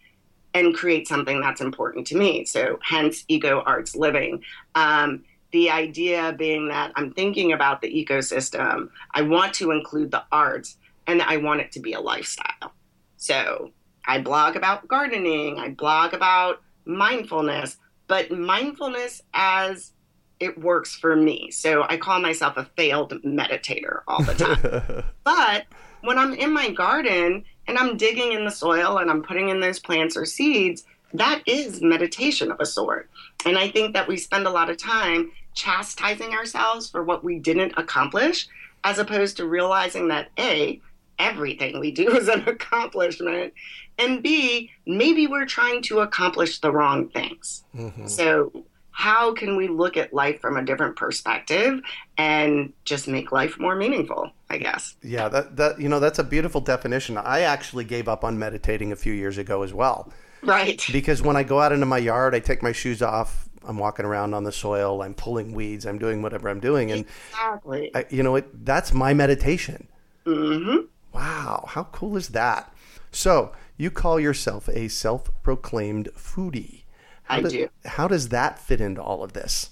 and 0.54 0.74
create 0.74 1.08
something 1.08 1.40
that's 1.40 1.60
important 1.60 2.06
to 2.08 2.16
me? 2.16 2.44
So, 2.44 2.78
hence, 2.82 3.24
Eco 3.28 3.62
Arts 3.62 3.96
Living. 3.96 4.42
Um, 4.74 5.24
the 5.52 5.70
idea 5.70 6.34
being 6.38 6.68
that 6.68 6.92
I'm 6.96 7.12
thinking 7.12 7.52
about 7.52 7.80
the 7.80 7.88
ecosystem, 7.88 8.88
I 9.12 9.22
want 9.22 9.54
to 9.54 9.70
include 9.70 10.10
the 10.10 10.24
arts, 10.32 10.76
and 11.06 11.20
I 11.22 11.38
want 11.38 11.60
it 11.60 11.72
to 11.72 11.80
be 11.80 11.92
a 11.92 12.00
lifestyle. 12.00 12.72
So, 13.16 13.70
I 14.06 14.20
blog 14.20 14.56
about 14.56 14.88
gardening, 14.88 15.58
I 15.58 15.70
blog 15.70 16.14
about 16.14 16.62
mindfulness, 16.84 17.76
but 18.12 18.30
mindfulness 18.30 19.22
as 19.32 19.92
it 20.38 20.60
works 20.60 20.94
for 20.94 21.16
me. 21.16 21.50
So 21.50 21.84
I 21.88 21.96
call 21.96 22.20
myself 22.20 22.58
a 22.58 22.66
failed 22.76 23.14
meditator 23.22 24.00
all 24.06 24.22
the 24.22 24.34
time. 24.34 25.04
but 25.24 25.64
when 26.02 26.18
I'm 26.18 26.34
in 26.34 26.52
my 26.52 26.68
garden 26.68 27.42
and 27.66 27.78
I'm 27.78 27.96
digging 27.96 28.32
in 28.32 28.44
the 28.44 28.50
soil 28.50 28.98
and 28.98 29.10
I'm 29.10 29.22
putting 29.22 29.48
in 29.48 29.60
those 29.60 29.78
plants 29.78 30.14
or 30.14 30.26
seeds, 30.26 30.84
that 31.14 31.40
is 31.46 31.80
meditation 31.80 32.52
of 32.52 32.60
a 32.60 32.66
sort. 32.66 33.08
And 33.46 33.56
I 33.56 33.70
think 33.70 33.94
that 33.94 34.08
we 34.08 34.18
spend 34.18 34.46
a 34.46 34.50
lot 34.50 34.68
of 34.68 34.76
time 34.76 35.32
chastising 35.54 36.34
ourselves 36.34 36.90
for 36.90 37.02
what 37.02 37.24
we 37.24 37.38
didn't 37.38 37.72
accomplish, 37.78 38.46
as 38.84 38.98
opposed 38.98 39.38
to 39.38 39.46
realizing 39.46 40.08
that 40.08 40.28
A, 40.38 40.82
everything 41.22 41.78
we 41.80 41.90
do 41.90 42.10
is 42.16 42.28
an 42.28 42.48
accomplishment. 42.48 43.54
And 43.98 44.22
B, 44.22 44.70
maybe 44.86 45.26
we're 45.26 45.46
trying 45.46 45.82
to 45.82 46.00
accomplish 46.00 46.60
the 46.60 46.72
wrong 46.72 47.08
things. 47.08 47.64
Mm-hmm. 47.74 48.06
So, 48.06 48.64
how 48.92 49.32
can 49.32 49.56
we 49.56 49.68
look 49.68 49.96
at 49.96 50.12
life 50.12 50.40
from 50.40 50.56
a 50.56 50.64
different 50.64 50.96
perspective 50.96 51.80
and 52.18 52.72
just 52.84 53.08
make 53.08 53.32
life 53.32 53.58
more 53.58 53.74
meaningful 53.74 54.30
i 54.50 54.58
guess 54.58 54.94
yeah 55.02 55.28
that, 55.28 55.56
that 55.56 55.80
you 55.80 55.88
know 55.88 55.98
that's 55.98 56.18
a 56.18 56.24
beautiful 56.24 56.60
definition 56.60 57.16
i 57.16 57.40
actually 57.40 57.84
gave 57.84 58.06
up 58.06 58.22
on 58.22 58.38
meditating 58.38 58.92
a 58.92 58.96
few 58.96 59.12
years 59.12 59.38
ago 59.38 59.62
as 59.62 59.72
well 59.72 60.12
right 60.42 60.86
because 60.92 61.22
when 61.22 61.36
i 61.36 61.42
go 61.42 61.58
out 61.58 61.72
into 61.72 61.86
my 61.86 61.98
yard 61.98 62.34
i 62.34 62.38
take 62.38 62.62
my 62.62 62.70
shoes 62.70 63.00
off 63.00 63.48
i'm 63.64 63.78
walking 63.78 64.04
around 64.04 64.34
on 64.34 64.44
the 64.44 64.52
soil 64.52 65.02
i'm 65.02 65.14
pulling 65.14 65.52
weeds 65.54 65.86
i'm 65.86 65.98
doing 65.98 66.20
whatever 66.20 66.48
i'm 66.48 66.60
doing 66.60 66.92
and 66.92 67.06
exactly 67.30 67.90
I, 67.94 68.04
you 68.10 68.22
know 68.22 68.36
it, 68.36 68.64
that's 68.64 68.92
my 68.92 69.14
meditation 69.14 69.88
mm-hmm. 70.26 70.84
Wow 71.12 71.64
how 71.68 71.84
cool 71.84 72.16
is 72.16 72.28
that 72.28 72.72
so 73.12 73.52
you 73.76 73.90
call 73.90 74.18
yourself 74.18 74.68
a 74.68 74.88
self-proclaimed 74.88 76.08
foodie. 76.16 76.84
How 77.24 77.36
I 77.36 77.42
do, 77.42 77.48
do. 77.48 77.68
How 77.84 78.08
does 78.08 78.28
that 78.30 78.58
fit 78.58 78.80
into 78.80 79.02
all 79.02 79.22
of 79.22 79.32
this? 79.32 79.70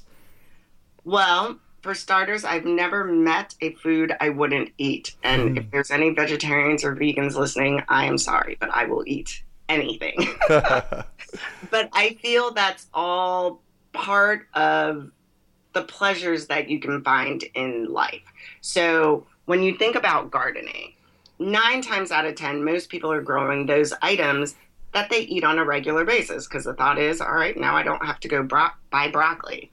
Well, 1.05 1.59
for 1.83 1.94
starters, 1.94 2.44
I've 2.44 2.64
never 2.64 3.05
met 3.05 3.55
a 3.61 3.72
food 3.74 4.12
I 4.20 4.29
wouldn't 4.29 4.70
eat. 4.79 5.14
And 5.22 5.57
mm. 5.57 5.59
if 5.59 5.70
there's 5.70 5.90
any 5.90 6.11
vegetarians 6.11 6.85
or 6.85 6.94
vegans 6.94 7.37
listening, 7.37 7.83
I 7.88 8.05
am 8.07 8.18
sorry, 8.18 8.57
but 8.61 8.70
I 8.72 8.85
will 8.85 9.05
eat 9.07 9.42
anything. 9.68 10.16
but 10.48 11.07
I 11.70 12.18
feel 12.20 12.53
that's 12.53 12.88
all 12.92 13.62
part 13.92 14.46
of 14.55 15.11
the 15.72 15.83
pleasures 15.83 16.48
that 16.48 16.68
you 16.68 16.81
can 16.81 17.03
find 17.03 17.44
in 17.55 17.87
life. 17.87 18.22
So 18.61 19.26
when 19.46 19.62
you 19.62 19.76
think 19.76 19.94
about 19.94 20.31
gardening, 20.31 20.94
nine 21.40 21.83
times 21.83 22.12
out 22.12 22.26
of 22.26 22.37
10, 22.37 22.62
most 22.62 22.88
people 22.88 23.11
are 23.11 23.22
growing 23.22 23.66
those 23.66 23.92
items 24.03 24.55
that 24.92 25.11
they 25.11 25.20
eat 25.20 25.44
on 25.44 25.59
a 25.59 25.64
regular 25.64 26.05
basis 26.05 26.46
because 26.46 26.64
the 26.64 26.74
thought 26.74 26.98
is, 26.98 27.20
all 27.20 27.33
right, 27.33 27.57
now 27.57 27.76
I 27.76 27.83
don't 27.83 28.05
have 28.05 28.20
to 28.20 28.29
go 28.29 28.42
bro- 28.42 28.68
buy 28.90 29.11
broccoli. 29.11 29.72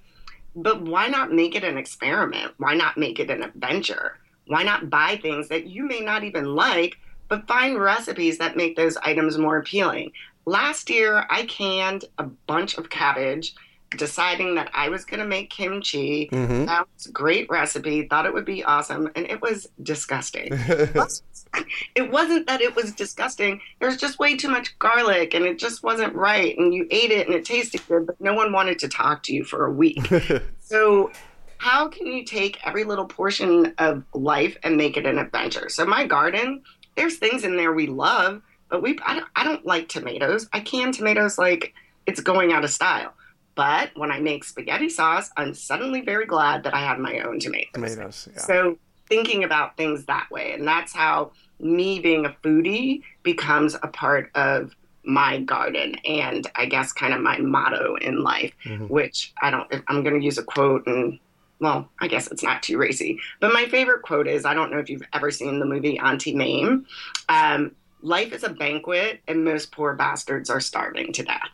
But 0.55 0.81
why 0.81 1.07
not 1.07 1.31
make 1.31 1.55
it 1.55 1.63
an 1.63 1.77
experiment? 1.77 2.53
Why 2.57 2.73
not 2.73 2.97
make 2.97 3.19
it 3.19 3.29
an 3.29 3.43
adventure? 3.43 4.17
Why 4.47 4.63
not 4.63 4.89
buy 4.89 5.19
things 5.21 5.49
that 5.49 5.67
you 5.67 5.85
may 5.85 5.99
not 5.99 6.23
even 6.23 6.55
like, 6.55 6.97
but 7.27 7.47
find 7.47 7.77
recipes 7.77 8.37
that 8.37 8.55
make 8.55 8.75
those 8.75 8.97
items 8.97 9.37
more 9.37 9.57
appealing? 9.57 10.11
Last 10.45 10.89
year, 10.89 11.25
I 11.29 11.43
canned 11.43 12.05
a 12.17 12.23
bunch 12.23 12.77
of 12.77 12.89
cabbage, 12.89 13.53
deciding 13.91 14.55
that 14.55 14.69
I 14.73 14.89
was 14.89 15.05
going 15.05 15.19
to 15.19 15.25
make 15.25 15.49
kimchi. 15.49 16.27
Mm-hmm. 16.27 16.65
That 16.65 16.87
was 16.93 17.05
a 17.05 17.11
great 17.11 17.49
recipe, 17.49 18.07
thought 18.07 18.25
it 18.25 18.33
would 18.33 18.45
be 18.45 18.63
awesome, 18.63 19.09
and 19.15 19.25
it 19.25 19.41
was 19.41 19.67
disgusting. 19.81 20.49
it 21.95 22.11
wasn't 22.11 22.47
that 22.47 22.61
it 22.61 22.75
was 22.75 22.91
disgusting. 22.91 23.61
There 23.79 23.87
was 23.87 23.97
just 23.97 24.19
way 24.19 24.35
too 24.35 24.49
much 24.49 24.77
garlic 24.79 25.33
and 25.33 25.45
it 25.45 25.57
just 25.59 25.83
wasn't 25.83 26.13
right. 26.13 26.57
And 26.57 26.73
you 26.73 26.87
ate 26.91 27.11
it 27.11 27.27
and 27.27 27.35
it 27.35 27.45
tasted 27.45 27.81
good, 27.87 28.07
but 28.07 28.19
no 28.19 28.33
one 28.33 28.51
wanted 28.51 28.79
to 28.79 28.87
talk 28.87 29.23
to 29.23 29.33
you 29.33 29.43
for 29.43 29.65
a 29.65 29.71
week. 29.71 30.11
so, 30.59 31.11
how 31.59 31.87
can 31.87 32.05
you 32.05 32.23
take 32.23 32.59
every 32.67 32.83
little 32.83 33.05
portion 33.05 33.73
of 33.79 34.03
life 34.13 34.55
and 34.61 34.77
make 34.77 34.95
it 34.95 35.05
an 35.05 35.17
adventure? 35.17 35.69
So, 35.69 35.85
my 35.85 36.05
garden, 36.05 36.61
there's 36.95 37.17
things 37.17 37.43
in 37.43 37.55
there 37.55 37.73
we 37.73 37.87
love, 37.87 38.41
but 38.69 38.81
we 38.83 38.99
I 39.03 39.15
don't, 39.15 39.27
I 39.35 39.43
don't 39.43 39.65
like 39.65 39.87
tomatoes. 39.87 40.47
I 40.53 40.59
can 40.59 40.91
tomatoes 40.91 41.37
like 41.37 41.73
it's 42.05 42.19
going 42.19 42.51
out 42.51 42.63
of 42.63 42.69
style. 42.69 43.13
But 43.57 43.89
when 43.97 44.11
I 44.11 44.19
make 44.19 44.43
spaghetti 44.45 44.87
sauce, 44.87 45.29
I'm 45.35 45.53
suddenly 45.53 46.01
very 46.01 46.25
glad 46.27 46.63
that 46.63 46.73
I 46.73 46.79
have 46.79 46.99
my 46.99 47.19
own 47.21 47.39
tomatoes. 47.39 47.71
Tomatoes. 47.73 48.29
Yeah. 48.31 48.39
So 48.41 48.77
thinking 49.09 49.43
about 49.43 49.75
things 49.75 50.05
that 50.05 50.27
way. 50.31 50.53
And 50.53 50.65
that's 50.65 50.93
how 50.93 51.31
me 51.59 51.99
being 51.99 52.25
a 52.25 52.35
foodie 52.43 53.01
becomes 53.23 53.73
a 53.75 53.87
part 53.87 54.29
of 54.35 54.75
my 55.03 55.39
garden 55.39 55.95
and 56.05 56.45
I 56.55 56.67
guess 56.67 56.93
kind 56.93 57.13
of 57.13 57.21
my 57.21 57.39
motto 57.39 57.95
in 57.95 58.21
life, 58.21 58.53
Mhm. 58.65 58.89
which 58.89 59.33
I 59.41 59.49
don't, 59.49 59.67
I'm 59.87 60.03
going 60.03 60.19
to 60.19 60.23
use 60.23 60.37
a 60.37 60.43
quote 60.43 60.85
and 60.85 61.19
well, 61.59 61.89
I 61.99 62.07
guess 62.07 62.27
it's 62.27 62.43
not 62.43 62.61
too 62.61 62.77
racy. 62.77 63.19
But 63.39 63.51
my 63.51 63.65
favorite 63.65 64.03
quote 64.03 64.27
is 64.27 64.45
I 64.45 64.53
don't 64.53 64.69
know 64.69 64.77
if 64.77 64.87
you've 64.91 65.01
ever 65.13 65.31
seen 65.31 65.57
the 65.59 65.65
movie 65.65 65.97
Auntie 65.97 66.35
Mame. 66.35 66.85
Um, 67.27 67.71
Life 68.03 68.31
is 68.31 68.43
a 68.43 68.49
banquet, 68.49 69.21
and 69.27 69.43
most 69.43 69.71
poor 69.71 69.95
bastards 69.95 70.51
are 70.51 70.59
starving 70.59 71.11
to 71.13 71.23
death. 71.23 71.49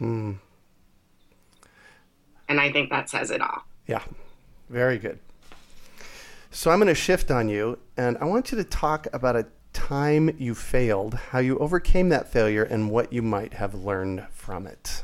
Mm. 0.00 0.38
And 2.48 2.60
I 2.60 2.72
think 2.72 2.90
that 2.90 3.08
says 3.08 3.30
it 3.30 3.40
all. 3.40 3.64
Yeah, 3.86 4.02
very 4.68 4.98
good. 4.98 5.18
So 6.50 6.70
I'm 6.70 6.78
going 6.78 6.88
to 6.88 6.94
shift 6.94 7.30
on 7.30 7.48
you, 7.48 7.78
and 7.96 8.18
I 8.18 8.26
want 8.26 8.52
you 8.52 8.58
to 8.58 8.64
talk 8.64 9.06
about 9.12 9.36
a 9.36 9.46
time 9.72 10.36
you 10.38 10.54
failed, 10.54 11.14
how 11.14 11.38
you 11.38 11.58
overcame 11.58 12.10
that 12.10 12.30
failure, 12.30 12.62
and 12.62 12.90
what 12.90 13.12
you 13.12 13.22
might 13.22 13.54
have 13.54 13.74
learned 13.74 14.26
from 14.32 14.66
it. 14.66 15.02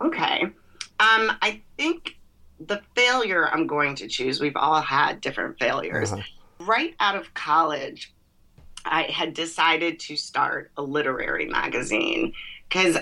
Okay. 0.00 0.42
Um, 0.42 1.32
I 1.42 1.60
think 1.76 2.16
the 2.60 2.80
failure 2.94 3.48
I'm 3.48 3.66
going 3.66 3.94
to 3.96 4.06
choose, 4.06 4.40
we've 4.40 4.56
all 4.56 4.80
had 4.80 5.20
different 5.20 5.58
failures. 5.58 6.12
Uh-huh. 6.12 6.22
Right 6.60 6.94
out 7.00 7.16
of 7.16 7.32
college, 7.34 8.12
I 8.84 9.02
had 9.04 9.34
decided 9.34 9.98
to 10.00 10.16
start 10.16 10.70
a 10.76 10.82
literary 10.82 11.46
magazine 11.46 12.32
because 12.68 12.98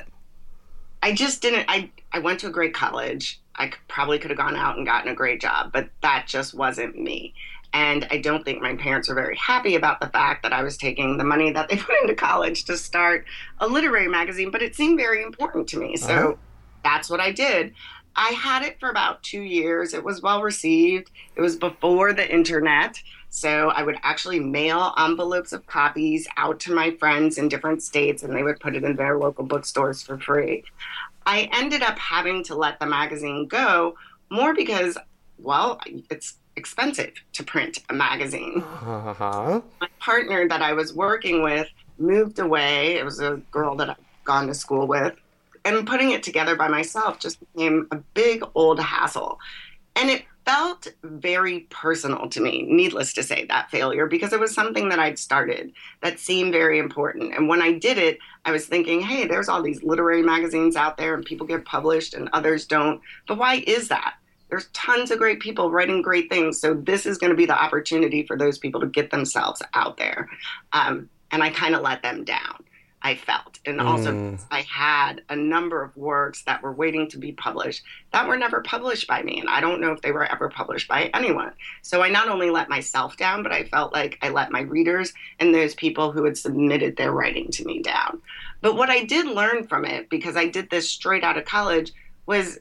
I 1.08 1.14
just 1.14 1.40
didn't. 1.40 1.64
I, 1.68 1.90
I 2.12 2.18
went 2.18 2.40
to 2.40 2.48
a 2.48 2.50
great 2.50 2.74
college. 2.74 3.40
I 3.56 3.68
could, 3.68 3.80
probably 3.88 4.18
could 4.18 4.30
have 4.30 4.38
gone 4.38 4.56
out 4.56 4.76
and 4.76 4.86
gotten 4.86 5.10
a 5.10 5.14
great 5.14 5.40
job, 5.40 5.72
but 5.72 5.88
that 6.02 6.26
just 6.28 6.54
wasn't 6.54 6.96
me. 6.98 7.34
And 7.72 8.06
I 8.10 8.18
don't 8.18 8.44
think 8.44 8.60
my 8.62 8.76
parents 8.76 9.08
were 9.08 9.14
very 9.14 9.36
happy 9.36 9.74
about 9.74 10.00
the 10.00 10.08
fact 10.08 10.42
that 10.42 10.52
I 10.52 10.62
was 10.62 10.76
taking 10.76 11.16
the 11.18 11.24
money 11.24 11.50
that 11.52 11.68
they 11.68 11.76
put 11.88 11.96
into 12.02 12.14
college 12.14 12.64
to 12.66 12.76
start 12.76 13.24
a 13.58 13.66
literary 13.66 14.08
magazine, 14.08 14.50
but 14.50 14.62
it 14.62 14.74
seemed 14.76 14.98
very 14.98 15.22
important 15.22 15.66
to 15.70 15.78
me. 15.78 15.96
So 15.96 16.12
Uh-huh. 16.12 16.32
that's 16.84 17.08
what 17.10 17.20
I 17.20 17.32
did. 17.32 17.72
I 18.16 18.28
had 18.30 18.62
it 18.64 18.78
for 18.80 18.90
about 18.90 19.22
two 19.22 19.42
years. 19.42 19.94
It 19.94 20.04
was 20.04 20.20
well 20.22 20.42
received. 20.42 21.10
It 21.36 21.40
was 21.40 21.56
before 21.56 22.12
the 22.12 22.30
internet. 22.30 23.00
So 23.30 23.68
I 23.70 23.82
would 23.82 23.96
actually 24.02 24.40
mail 24.40 24.94
envelopes 24.98 25.52
of 25.52 25.66
copies 25.66 26.26
out 26.36 26.58
to 26.60 26.74
my 26.74 26.92
friends 26.98 27.38
in 27.38 27.48
different 27.48 27.82
states 27.82 28.22
and 28.22 28.34
they 28.34 28.42
would 28.42 28.58
put 28.60 28.74
it 28.74 28.84
in 28.84 28.96
their 28.96 29.18
local 29.18 29.44
bookstores 29.44 30.02
for 30.02 30.18
free. 30.18 30.64
I 31.26 31.48
ended 31.52 31.82
up 31.82 31.98
having 31.98 32.42
to 32.44 32.54
let 32.54 32.80
the 32.80 32.86
magazine 32.86 33.46
go 33.46 33.94
more 34.30 34.54
because, 34.54 34.96
well, 35.38 35.78
it's 36.10 36.36
expensive 36.56 37.12
to 37.34 37.44
print 37.44 37.78
a 37.88 37.94
magazine 37.94 38.62
Uh-huh. 38.64 39.60
my 39.80 39.88
partner 40.00 40.48
that 40.48 40.62
I 40.62 40.72
was 40.72 40.92
working 40.94 41.42
with 41.42 41.68
moved 41.98 42.38
away. 42.38 42.96
It 42.96 43.04
was 43.04 43.20
a 43.20 43.36
girl 43.50 43.76
that 43.76 43.90
I'd 43.90 43.96
gone 44.24 44.46
to 44.46 44.54
school 44.54 44.86
with. 44.86 45.14
And 45.64 45.86
putting 45.86 46.12
it 46.12 46.22
together 46.22 46.56
by 46.56 46.68
myself 46.68 47.18
just 47.18 47.38
became 47.40 47.86
a 47.90 47.96
big 48.14 48.42
old 48.54 48.80
hassle. 48.80 49.38
And 49.96 50.08
it 50.08 50.24
felt 50.48 50.88
very 51.02 51.60
personal 51.68 52.26
to 52.30 52.40
me, 52.40 52.64
needless 52.66 53.12
to 53.12 53.22
say, 53.22 53.44
that 53.44 53.70
failure, 53.70 54.06
because 54.06 54.32
it 54.32 54.40
was 54.40 54.54
something 54.54 54.88
that 54.88 54.98
I'd 54.98 55.18
started 55.18 55.74
that 56.00 56.18
seemed 56.18 56.52
very 56.52 56.78
important. 56.78 57.34
And 57.34 57.48
when 57.48 57.60
I 57.60 57.72
did 57.72 57.98
it, 57.98 58.18
I 58.46 58.52
was 58.52 58.64
thinking, 58.64 59.02
hey, 59.02 59.26
there's 59.26 59.50
all 59.50 59.62
these 59.62 59.82
literary 59.82 60.22
magazines 60.22 60.74
out 60.74 60.96
there 60.96 61.12
and 61.12 61.22
people 61.22 61.46
get 61.46 61.66
published 61.66 62.14
and 62.14 62.30
others 62.32 62.64
don't. 62.64 63.02
But 63.26 63.36
why 63.36 63.62
is 63.66 63.88
that? 63.88 64.14
There's 64.48 64.68
tons 64.72 65.10
of 65.10 65.18
great 65.18 65.40
people 65.40 65.70
writing 65.70 66.00
great 66.00 66.30
things. 66.30 66.58
So 66.58 66.72
this 66.72 67.04
is 67.04 67.18
going 67.18 67.30
to 67.30 67.36
be 67.36 67.44
the 67.44 67.62
opportunity 67.62 68.22
for 68.22 68.38
those 68.38 68.56
people 68.56 68.80
to 68.80 68.86
get 68.86 69.10
themselves 69.10 69.60
out 69.74 69.98
there. 69.98 70.30
Um, 70.72 71.10
and 71.30 71.42
I 71.42 71.50
kind 71.50 71.74
of 71.74 71.82
let 71.82 72.02
them 72.02 72.24
down. 72.24 72.64
I 73.00 73.14
felt, 73.14 73.60
and 73.64 73.80
also 73.80 74.12
Mm. 74.12 74.40
I 74.50 74.62
had 74.62 75.22
a 75.28 75.36
number 75.36 75.82
of 75.82 75.96
works 75.96 76.42
that 76.42 76.62
were 76.62 76.72
waiting 76.72 77.08
to 77.10 77.18
be 77.18 77.30
published 77.32 77.84
that 78.12 78.26
were 78.26 78.36
never 78.36 78.60
published 78.60 79.06
by 79.06 79.22
me, 79.22 79.38
and 79.38 79.48
I 79.48 79.60
don't 79.60 79.80
know 79.80 79.92
if 79.92 80.00
they 80.00 80.10
were 80.10 80.24
ever 80.24 80.48
published 80.48 80.88
by 80.88 81.10
anyone. 81.14 81.52
So 81.82 82.02
I 82.02 82.08
not 82.08 82.28
only 82.28 82.50
let 82.50 82.68
myself 82.68 83.16
down, 83.16 83.42
but 83.42 83.52
I 83.52 83.64
felt 83.64 83.92
like 83.92 84.18
I 84.20 84.30
let 84.30 84.50
my 84.50 84.62
readers 84.62 85.12
and 85.38 85.54
those 85.54 85.74
people 85.74 86.10
who 86.10 86.24
had 86.24 86.36
submitted 86.36 86.96
their 86.96 87.12
writing 87.12 87.50
to 87.52 87.64
me 87.64 87.82
down. 87.82 88.20
But 88.60 88.76
what 88.76 88.90
I 88.90 89.04
did 89.04 89.26
learn 89.26 89.66
from 89.66 89.84
it, 89.84 90.10
because 90.10 90.36
I 90.36 90.46
did 90.48 90.68
this 90.68 90.88
straight 90.88 91.22
out 91.22 91.38
of 91.38 91.44
college, 91.44 91.92
was 92.26 92.58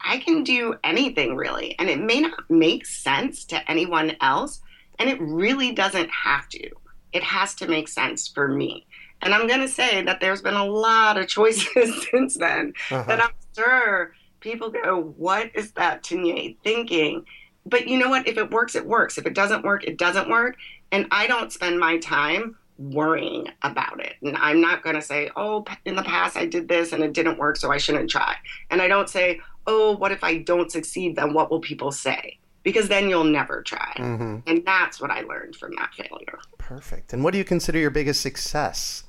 I 0.00 0.18
can 0.18 0.44
do 0.44 0.76
anything 0.84 1.36
really, 1.36 1.76
and 1.78 1.90
it 1.90 2.00
may 2.00 2.20
not 2.20 2.48
make 2.48 2.86
sense 2.86 3.44
to 3.46 3.70
anyone 3.70 4.16
else, 4.20 4.60
and 4.98 5.10
it 5.10 5.20
really 5.20 5.72
doesn't 5.72 6.10
have 6.10 6.48
to. 6.50 6.70
It 7.12 7.22
has 7.22 7.54
to 7.56 7.66
make 7.66 7.88
sense 7.88 8.28
for 8.28 8.48
me. 8.48 8.86
And 9.22 9.32
I'm 9.34 9.46
going 9.46 9.60
to 9.60 9.68
say 9.68 10.02
that 10.02 10.20
there's 10.20 10.42
been 10.42 10.54
a 10.54 10.64
lot 10.64 11.16
of 11.16 11.28
choices 11.28 12.06
since 12.10 12.36
then 12.36 12.72
Uh-huh. 12.90 13.04
that 13.08 13.22
I'm 13.22 13.30
sure 13.56 14.14
people 14.40 14.70
go, 14.70 15.14
What 15.16 15.50
is 15.54 15.72
that 15.72 16.02
Tonyehn 16.02 16.56
thinking? 16.64 17.24
But 17.64 17.86
you 17.86 17.96
know 17.98 18.08
what? 18.10 18.26
If 18.26 18.36
it 18.38 18.50
works, 18.50 18.74
it 18.74 18.84
works. 18.86 19.18
If 19.18 19.26
it 19.26 19.34
doesn't 19.34 19.62
work, 19.64 19.84
it 19.84 19.96
doesn't 19.98 20.28
work. 20.28 20.56
And 20.90 21.06
I 21.10 21.26
don't 21.28 21.52
spend 21.52 21.78
my 21.78 21.98
time 21.98 22.56
worrying 22.78 23.46
about 23.62 24.00
it. 24.04 24.14
And 24.22 24.36
I'm 24.38 24.60
not 24.60 24.82
going 24.82 24.96
to 24.96 25.02
say, 25.02 25.30
Oh, 25.36 25.64
in 25.84 25.94
the 25.94 26.02
past 26.02 26.36
I 26.36 26.46
did 26.46 26.66
this 26.68 26.92
and 26.92 27.04
it 27.04 27.12
didn't 27.12 27.38
work, 27.38 27.56
so 27.56 27.70
I 27.70 27.78
shouldn't 27.78 28.10
try. 28.10 28.34
And 28.70 28.82
I 28.82 28.88
don't 28.88 29.08
say, 29.08 29.40
Oh, 29.68 29.92
what 29.96 30.10
if 30.10 30.24
I 30.24 30.38
don't 30.38 30.72
succeed? 30.72 31.14
Then 31.14 31.32
what 31.34 31.50
will 31.50 31.60
people 31.60 31.92
say? 31.92 32.38
Because 32.64 32.88
then 32.88 33.08
you'll 33.08 33.24
never 33.24 33.62
try. 33.62 33.92
hmm 33.96 34.38
And 34.46 34.64
that's 34.66 35.00
what 35.00 35.10
I 35.12 35.20
learned 35.22 35.54
from 35.56 35.72
that 35.76 35.94
failure. 35.94 36.38
Perfect. 36.58 37.12
And 37.12 37.22
what 37.22 37.30
do 37.32 37.38
you 37.38 37.44
consider 37.44 37.78
your 37.78 37.90
biggest 37.90 38.20
success? 38.22 39.04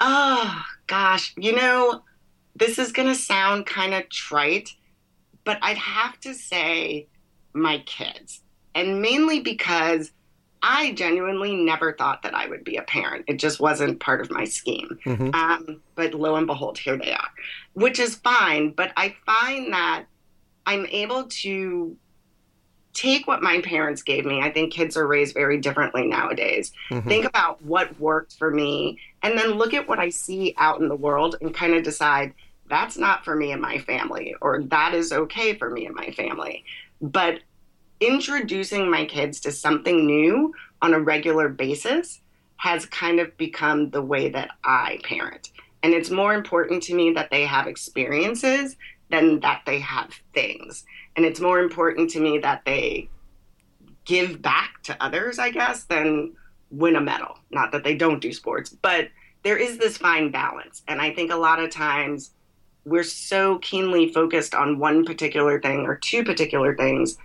Oh, 0.00 0.62
gosh. 0.86 1.34
You 1.36 1.54
know, 1.54 2.02
this 2.54 2.78
is 2.78 2.92
going 2.92 3.08
to 3.08 3.14
sound 3.14 3.66
kind 3.66 3.94
of 3.94 4.08
trite, 4.08 4.70
but 5.44 5.58
I'd 5.62 5.78
have 5.78 6.18
to 6.20 6.34
say 6.34 7.06
my 7.52 7.78
kids. 7.86 8.42
And 8.74 9.00
mainly 9.02 9.40
because 9.40 10.12
I 10.62 10.92
genuinely 10.92 11.54
never 11.54 11.92
thought 11.92 12.22
that 12.22 12.34
I 12.34 12.48
would 12.48 12.64
be 12.64 12.76
a 12.76 12.82
parent. 12.82 13.24
It 13.28 13.38
just 13.38 13.60
wasn't 13.60 14.00
part 14.00 14.20
of 14.20 14.30
my 14.30 14.44
scheme. 14.44 14.98
Mhm. 15.04 15.34
Um, 15.34 15.80
but 15.94 16.14
lo 16.14 16.34
and 16.36 16.46
behold, 16.46 16.78
here 16.78 16.96
they 16.96 17.12
are, 17.12 17.28
which 17.74 17.98
is 18.00 18.16
fine. 18.16 18.70
But 18.70 18.92
I 18.96 19.14
find 19.24 19.72
that 19.72 20.06
I'm 20.66 20.86
able 20.86 21.24
to 21.24 21.96
take 22.98 23.28
what 23.28 23.42
my 23.42 23.60
parents 23.60 24.02
gave 24.02 24.26
me. 24.26 24.40
I 24.40 24.50
think 24.50 24.72
kids 24.72 24.96
are 24.96 25.06
raised 25.06 25.32
very 25.32 25.58
differently 25.58 26.04
nowadays. 26.04 26.72
Mhm. 26.90 27.04
Think 27.06 27.24
about 27.26 27.62
what 27.62 27.98
worked 28.00 28.36
for 28.36 28.50
me 28.50 28.98
and 29.22 29.38
then 29.38 29.52
look 29.52 29.72
at 29.72 29.86
what 29.86 30.00
I 30.00 30.08
see 30.08 30.52
out 30.56 30.80
in 30.80 30.88
the 30.88 30.96
world 30.96 31.36
and 31.40 31.54
kind 31.54 31.74
of 31.74 31.84
decide 31.84 32.34
that's 32.68 32.98
not 32.98 33.24
for 33.24 33.36
me 33.36 33.52
and 33.52 33.62
my 33.62 33.78
family, 33.78 34.34
or 34.40 34.62
that 34.64 34.94
is 34.94 35.12
okay 35.12 35.54
for 35.54 35.70
me 35.70 35.86
and 35.86 35.94
my 35.94 36.10
family. 36.10 36.64
But 37.00 37.40
introducing 38.00 38.90
my 38.90 39.04
kids 39.04 39.38
to 39.40 39.52
something 39.52 40.04
new 40.04 40.52
on 40.82 40.92
a 40.92 41.00
regular 41.00 41.48
basis 41.48 42.20
has 42.56 42.84
kind 42.86 43.20
of 43.20 43.36
become 43.36 43.90
the 43.90 44.02
way 44.02 44.28
that 44.28 44.50
I 44.64 44.98
parent. 45.04 45.52
And 45.84 45.94
it's 45.94 46.10
more 46.10 46.34
important 46.34 46.82
to 46.84 46.94
me 46.94 47.12
that 47.12 47.30
they 47.30 47.46
have 47.46 47.68
experiences 47.68 48.76
than 49.08 49.40
that 49.40 49.62
they 49.66 49.78
have 49.78 50.12
things. 50.34 50.84
And 51.18 51.26
it's 51.26 51.40
more 51.40 51.58
important 51.58 52.10
to 52.10 52.20
me 52.20 52.38
that 52.38 52.64
they 52.64 53.08
give 54.04 54.40
back 54.40 54.80
to 54.84 54.96
others, 55.02 55.40
I 55.40 55.50
guess, 55.50 55.82
than 55.82 56.36
win 56.70 56.94
a 56.94 57.00
medal. 57.00 57.40
Not 57.50 57.72
that 57.72 57.82
they 57.82 57.96
don't 57.96 58.20
do 58.20 58.32
sports, 58.32 58.70
but 58.70 59.08
there 59.42 59.56
is 59.56 59.78
this 59.78 59.96
fine 59.96 60.30
balance. 60.30 60.84
And 60.86 61.00
I 61.00 61.12
think 61.12 61.32
a 61.32 61.36
lot 61.36 61.58
of 61.58 61.70
times 61.70 62.30
we're 62.84 63.02
so 63.02 63.58
keenly 63.58 64.12
focused 64.12 64.54
on 64.54 64.78
one 64.78 65.04
particular 65.04 65.60
thing 65.60 65.86
or 65.86 65.96
two 65.96 66.22
particular 66.22 66.76
things 66.76 67.18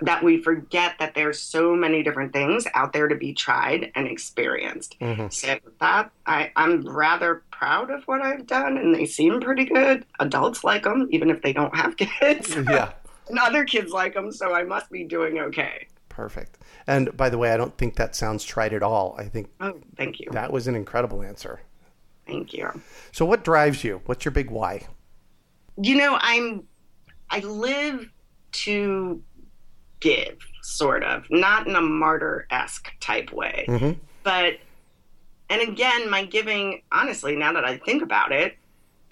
that 0.00 0.22
we 0.22 0.40
forget 0.42 0.94
that 0.98 1.14
there's 1.14 1.40
so 1.40 1.74
many 1.74 2.02
different 2.02 2.32
things 2.32 2.66
out 2.74 2.92
there 2.92 3.08
to 3.08 3.16
be 3.16 3.32
tried 3.32 3.90
and 3.94 4.06
experienced. 4.06 4.98
Mm-hmm. 5.00 5.28
So 5.30 5.58
that 5.80 6.10
I, 6.26 6.52
I'm 6.54 6.86
rather 6.86 7.42
proud 7.50 7.90
of 7.90 8.04
what 8.04 8.22
I've 8.22 8.46
done, 8.46 8.76
and 8.76 8.94
they 8.94 9.06
seem 9.06 9.40
pretty 9.40 9.64
good. 9.64 10.06
Adults 10.20 10.62
like 10.62 10.84
them, 10.84 11.08
even 11.10 11.30
if 11.30 11.42
they 11.42 11.52
don't 11.52 11.74
have 11.74 11.96
kids. 11.96 12.54
Yeah. 12.54 12.92
And 13.28 13.38
other 13.38 13.64
kids 13.64 13.92
like 13.92 14.14
them, 14.14 14.32
so 14.32 14.54
I 14.54 14.64
must 14.64 14.90
be 14.90 15.04
doing 15.04 15.38
okay. 15.38 15.86
Perfect. 16.08 16.58
And 16.86 17.16
by 17.16 17.30
the 17.30 17.38
way, 17.38 17.52
I 17.52 17.56
don't 17.56 17.76
think 17.78 17.96
that 17.96 18.16
sounds 18.16 18.44
tried 18.44 18.72
at 18.72 18.82
all. 18.82 19.14
I 19.18 19.24
think. 19.24 19.50
Oh, 19.60 19.78
thank 19.96 20.20
you. 20.20 20.28
That 20.32 20.52
was 20.52 20.66
an 20.66 20.74
incredible 20.74 21.22
answer. 21.22 21.60
Thank 22.26 22.52
you. 22.52 22.68
So, 23.12 23.24
what 23.24 23.44
drives 23.44 23.84
you? 23.84 24.02
What's 24.06 24.24
your 24.24 24.32
big 24.32 24.50
why? 24.50 24.86
You 25.80 25.96
know, 25.96 26.18
I'm. 26.20 26.64
I 27.30 27.40
live 27.40 28.10
to 28.50 29.22
give, 30.00 30.38
sort 30.62 31.04
of, 31.04 31.26
not 31.30 31.66
in 31.66 31.76
a 31.76 31.80
martyr 31.80 32.46
esque 32.50 32.90
type 33.00 33.32
way. 33.32 33.66
Mm-hmm. 33.68 33.92
But, 34.22 34.54
and 35.50 35.60
again, 35.62 36.10
my 36.10 36.24
giving, 36.24 36.82
honestly, 36.92 37.36
now 37.36 37.52
that 37.52 37.64
I 37.64 37.78
think 37.78 38.02
about 38.02 38.32
it, 38.32 38.56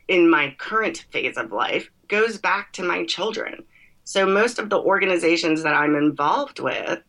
in 0.09 0.31
my 0.31 0.55
current 0.59 1.05
phase 1.11 1.37
of 1.37 1.53
life, 1.53 1.91
goes 2.09 2.39
back 2.39 2.73
to 2.75 2.83
my 2.83 3.05
children. 3.05 3.65
So, 4.07 4.25
most 4.25 4.61
of 4.61 4.71
the 4.71 4.79
organizations 4.79 5.65
that 5.65 5.75
I'm 5.75 5.97
involved 5.97 6.61
with, 6.61 7.01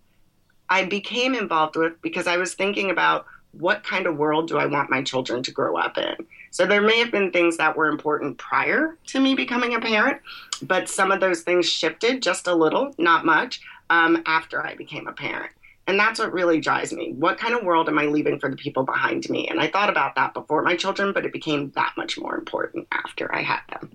I 0.67 0.83
became 0.83 1.35
involved 1.35 1.75
with 1.75 2.01
because 2.01 2.25
I 2.25 2.37
was 2.37 2.55
thinking 2.55 2.89
about 2.89 3.27
what 3.51 3.83
kind 3.83 4.07
of 4.07 4.17
world 4.17 4.47
do 4.47 4.57
I 4.57 4.65
want 4.65 4.89
my 4.89 5.03
children 5.03 5.43
to 5.43 5.51
grow 5.51 5.77
up 5.77 5.99
in? 5.99 6.15
So 6.49 6.65
there 6.65 6.81
may 6.81 6.97
have 6.97 7.11
been 7.11 7.31
things 7.31 7.57
that 7.57 7.77
were 7.77 7.87
important 7.87 8.39
prior 8.39 8.97
to 9.07 9.19
me 9.19 9.35
becoming 9.35 9.75
a 9.75 9.79
parent, 9.79 10.21
but 10.63 10.89
some 10.89 11.11
of 11.11 11.19
those 11.19 11.41
things 11.41 11.69
shifted 11.69 12.23
just 12.23 12.47
a 12.47 12.55
little, 12.55 12.95
not 12.97 13.25
much, 13.25 13.61
um, 13.91 14.23
after 14.25 14.65
I 14.65 14.73
became 14.73 15.07
a 15.07 15.13
parent. 15.13 15.51
And 15.85 15.99
that's 15.99 16.19
what 16.19 16.33
really 16.33 16.59
drives 16.59 16.91
me. 16.91 17.13
What 17.13 17.37
kind 17.37 17.53
of 17.53 17.63
world 17.63 17.89
am 17.89 17.99
I 17.99 18.07
leaving 18.07 18.39
for 18.39 18.49
the 18.49 18.57
people 18.57 18.83
behind 18.83 19.29
me? 19.29 19.47
And 19.47 19.61
I 19.61 19.67
thought 19.67 19.91
about 19.91 20.15
that 20.15 20.33
before 20.33 20.63
my 20.63 20.75
children, 20.75 21.13
but 21.13 21.25
it 21.25 21.31
became 21.31 21.69
that 21.75 21.93
much 21.95 22.17
more 22.17 22.35
important 22.35 22.87
after 22.91 23.33
I 23.33 23.43
had 23.43 23.61
them. 23.69 23.91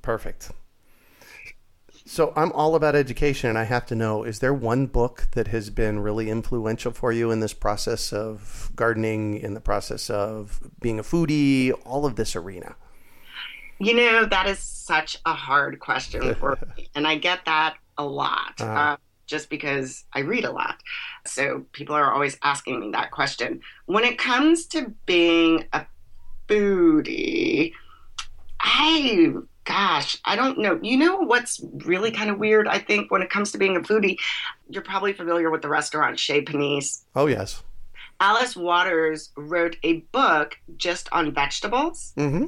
Perfect. 0.00 0.50
So 2.10 2.32
I'm 2.34 2.50
all 2.50 2.74
about 2.74 2.96
education, 2.96 3.50
and 3.50 3.56
I 3.56 3.62
have 3.62 3.86
to 3.86 3.94
know: 3.94 4.24
is 4.24 4.40
there 4.40 4.52
one 4.52 4.86
book 4.86 5.28
that 5.30 5.46
has 5.46 5.70
been 5.70 6.00
really 6.00 6.28
influential 6.28 6.90
for 6.90 7.12
you 7.12 7.30
in 7.30 7.38
this 7.38 7.54
process 7.54 8.12
of 8.12 8.72
gardening, 8.74 9.38
in 9.38 9.54
the 9.54 9.60
process 9.60 10.10
of 10.10 10.58
being 10.80 10.98
a 10.98 11.04
foodie, 11.04 11.72
all 11.86 12.04
of 12.04 12.16
this 12.16 12.34
arena? 12.34 12.74
You 13.78 13.94
know, 13.94 14.24
that 14.24 14.48
is 14.48 14.58
such 14.58 15.18
a 15.24 15.32
hard 15.32 15.78
question 15.78 16.34
for 16.40 16.58
me, 16.76 16.88
and 16.96 17.06
I 17.06 17.14
get 17.14 17.44
that 17.44 17.76
a 17.96 18.04
lot. 18.04 18.60
Uh-huh. 18.60 18.72
Uh, 18.72 18.96
just 19.28 19.48
because 19.48 20.02
I 20.12 20.20
read 20.20 20.44
a 20.44 20.50
lot. 20.50 20.80
So 21.28 21.64
people 21.70 21.94
are 21.94 22.12
always 22.12 22.36
asking 22.42 22.80
me 22.80 22.90
that 22.90 23.12
question. 23.12 23.60
When 23.86 24.02
it 24.02 24.18
comes 24.18 24.66
to 24.66 24.92
being 25.06 25.68
a 25.72 25.86
foodie, 26.48 27.72
I 28.58 29.34
gosh, 29.70 30.16
I 30.24 30.34
don't 30.34 30.58
know. 30.58 30.80
You 30.82 30.96
know 30.96 31.18
what's 31.18 31.60
really 31.84 32.10
kind 32.10 32.28
of 32.28 32.38
weird? 32.38 32.66
I 32.66 32.78
think 32.78 33.12
when 33.12 33.22
it 33.22 33.30
comes 33.30 33.52
to 33.52 33.58
being 33.58 33.76
a 33.76 33.80
foodie, 33.80 34.18
you're 34.68 34.82
probably 34.82 35.12
familiar 35.12 35.48
with 35.48 35.62
the 35.62 35.68
restaurant 35.68 36.18
Chez 36.18 36.42
Panisse. 36.42 37.02
Oh, 37.14 37.28
yes. 37.28 37.62
Alice 38.18 38.56
Waters 38.56 39.30
wrote 39.36 39.76
a 39.84 39.98
book 40.12 40.58
just 40.76 41.08
on 41.12 41.32
vegetables, 41.32 42.12
mm-hmm. 42.16 42.46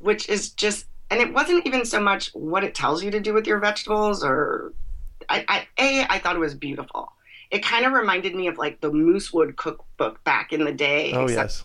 which 0.00 0.28
is 0.28 0.50
just, 0.50 0.86
and 1.08 1.20
it 1.20 1.32
wasn't 1.32 1.64
even 1.66 1.84
so 1.84 2.00
much 2.00 2.30
what 2.34 2.64
it 2.64 2.74
tells 2.74 3.04
you 3.04 3.12
to 3.12 3.20
do 3.20 3.32
with 3.32 3.46
your 3.46 3.60
vegetables 3.60 4.24
or, 4.24 4.72
I, 5.28 5.44
I 5.46 5.68
A, 5.78 6.06
I 6.12 6.18
thought 6.18 6.34
it 6.34 6.40
was 6.40 6.54
beautiful. 6.54 7.12
It 7.52 7.62
kind 7.62 7.86
of 7.86 7.92
reminded 7.92 8.34
me 8.34 8.48
of 8.48 8.58
like 8.58 8.80
the 8.80 8.90
Moosewood 8.90 9.56
cookbook 9.56 10.22
back 10.24 10.52
in 10.52 10.64
the 10.64 10.72
day. 10.72 11.12
Oh, 11.14 11.28
yes. 11.28 11.62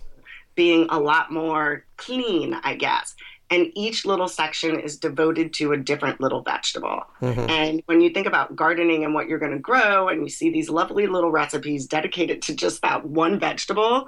Being 0.53 0.85
a 0.89 0.99
lot 0.99 1.31
more 1.31 1.85
clean, 1.97 2.53
I 2.63 2.75
guess 2.75 3.15
and 3.49 3.71
each 3.75 4.05
little 4.05 4.27
section 4.27 4.79
is 4.79 4.97
devoted 4.97 5.53
to 5.53 5.73
a 5.73 5.77
different 5.77 6.19
little 6.19 6.41
vegetable. 6.41 7.03
Mm-hmm. 7.21 7.49
And 7.49 7.83
when 7.85 8.01
you 8.01 8.09
think 8.09 8.25
about 8.25 8.55
gardening 8.55 9.03
and 9.03 9.13
what 9.13 9.27
you're 9.27 9.39
going 9.39 9.51
to 9.51 9.59
grow, 9.59 10.09
and 10.09 10.23
you 10.23 10.29
see 10.29 10.49
these 10.49 10.69
lovely 10.69 11.05
little 11.07 11.31
recipes 11.31 11.85
dedicated 11.85 12.41
to 12.43 12.55
just 12.55 12.81
that 12.81 13.05
one 13.05 13.39
vegetable, 13.39 14.07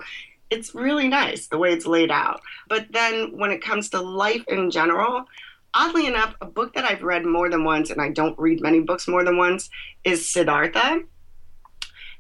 it's 0.50 0.74
really 0.74 1.08
nice 1.08 1.48
the 1.48 1.58
way 1.58 1.72
it's 1.72 1.86
laid 1.86 2.10
out. 2.10 2.42
But 2.68 2.88
then 2.92 3.38
when 3.38 3.52
it 3.52 3.62
comes 3.62 3.90
to 3.90 4.02
life 4.02 4.44
in 4.48 4.72
general, 4.72 5.26
oddly 5.74 6.08
enough, 6.08 6.36
a 6.42 6.46
book 6.46 6.74
that 6.74 6.86
I've 6.86 7.04
read 7.04 7.26
more 7.26 7.50
than 7.50 7.64
once, 7.64 7.92
and 7.92 8.02
I 8.02 8.10
don't 8.10 8.38
read 8.40 8.62
many 8.62 8.80
books 8.80 9.08
more 9.08 9.24
than 9.24 9.38
once, 9.38 9.70
is 10.04 10.28
Siddhartha. 10.28 11.02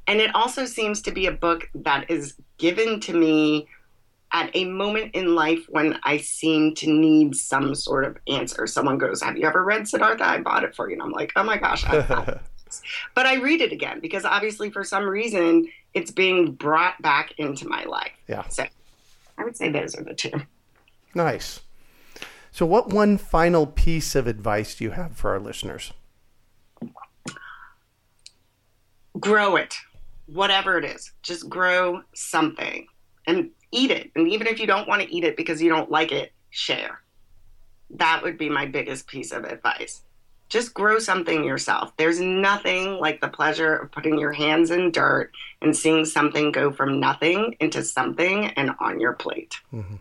And 0.05 0.21
it 0.21 0.33
also 0.35 0.65
seems 0.65 1.01
to 1.01 1.11
be 1.11 1.25
a 1.25 1.31
book 1.31 1.69
that 1.73 2.09
is 2.09 2.35
given 2.57 2.99
to 3.01 3.13
me 3.13 3.67
at 4.31 4.49
a 4.53 4.65
moment 4.65 5.15
in 5.15 5.35
life 5.35 5.65
when 5.69 5.97
I 6.03 6.17
seem 6.17 6.75
to 6.75 6.91
need 6.91 7.35
some 7.35 7.75
sort 7.75 8.05
of 8.05 8.17
answer. 8.27 8.67
Someone 8.67 8.97
goes, 8.97 9.21
Have 9.21 9.37
you 9.37 9.47
ever 9.47 9.63
read 9.63 9.87
Siddhartha? 9.87 10.27
I 10.27 10.39
bought 10.39 10.63
it 10.63 10.75
for 10.75 10.89
you. 10.89 10.93
And 10.93 11.01
I'm 11.01 11.11
like, 11.11 11.31
Oh 11.35 11.43
my 11.43 11.57
gosh. 11.57 11.85
I 11.85 12.01
but 13.15 13.25
I 13.25 13.35
read 13.35 13.61
it 13.61 13.71
again 13.71 13.99
because 13.99 14.25
obviously, 14.25 14.69
for 14.69 14.83
some 14.83 15.05
reason, 15.05 15.67
it's 15.93 16.11
being 16.11 16.51
brought 16.51 17.01
back 17.01 17.33
into 17.37 17.67
my 17.67 17.83
life. 17.85 18.11
Yeah. 18.27 18.47
So 18.49 18.65
I 19.37 19.43
would 19.43 19.55
say 19.55 19.71
those 19.71 19.95
are 19.95 20.03
the 20.03 20.13
two. 20.13 20.41
Nice. 21.13 21.61
So, 22.51 22.65
what 22.65 22.89
one 22.89 23.17
final 23.17 23.67
piece 23.67 24.15
of 24.15 24.27
advice 24.27 24.75
do 24.75 24.83
you 24.83 24.91
have 24.91 25.15
for 25.15 25.31
our 25.31 25.39
listeners? 25.39 25.93
Grow 29.19 29.55
it, 29.55 29.75
whatever 30.25 30.77
it 30.77 30.85
is. 30.85 31.11
Just 31.21 31.49
grow 31.49 32.01
something. 32.13 32.87
And 33.27 33.51
eat 33.71 33.91
it. 33.91 34.11
And 34.15 34.27
even 34.27 34.47
if 34.47 34.59
you 34.59 34.67
don't 34.67 34.87
want 34.87 35.01
to 35.01 35.13
eat 35.13 35.23
it 35.23 35.37
because 35.37 35.61
you 35.61 35.69
don't 35.69 35.91
like 35.91 36.11
it, 36.11 36.31
share. 36.49 37.01
That 37.91 38.21
would 38.23 38.37
be 38.37 38.49
my 38.49 38.65
biggest 38.65 39.07
piece 39.07 39.31
of 39.31 39.43
advice. 39.43 40.01
Just 40.49 40.73
grow 40.73 40.97
something 40.97 41.43
yourself. 41.43 41.95
There's 41.97 42.21
nothing 42.21 42.99
like 42.99 43.19
the 43.19 43.27
pleasure 43.27 43.75
of 43.75 43.91
putting 43.91 44.17
your 44.17 44.31
hands 44.31 44.71
in 44.71 44.91
dirt 44.91 45.31
and 45.61 45.75
seeing 45.75 46.05
something 46.05 46.51
go 46.51 46.71
from 46.71 46.99
nothing 46.99 47.55
into 47.59 47.83
something 47.83 48.45
and 48.51 48.71
on 48.79 48.99
your 48.99 49.13
plate. 49.13 49.55
Mm-hmm. 49.73 49.95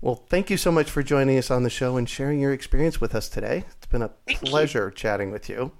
Well, 0.00 0.14
thank 0.14 0.50
you 0.50 0.56
so 0.56 0.70
much 0.70 0.90
for 0.90 1.02
joining 1.02 1.36
us 1.36 1.50
on 1.50 1.64
the 1.64 1.70
show 1.70 1.96
and 1.96 2.08
sharing 2.08 2.38
your 2.38 2.52
experience 2.52 3.00
with 3.00 3.14
us 3.14 3.28
today. 3.28 3.64
It's 3.76 3.86
been 3.86 4.02
a 4.02 4.10
thank 4.26 4.40
pleasure 4.40 4.86
you. 4.86 4.94
chatting 4.94 5.30
with 5.30 5.48
you. 5.48 5.72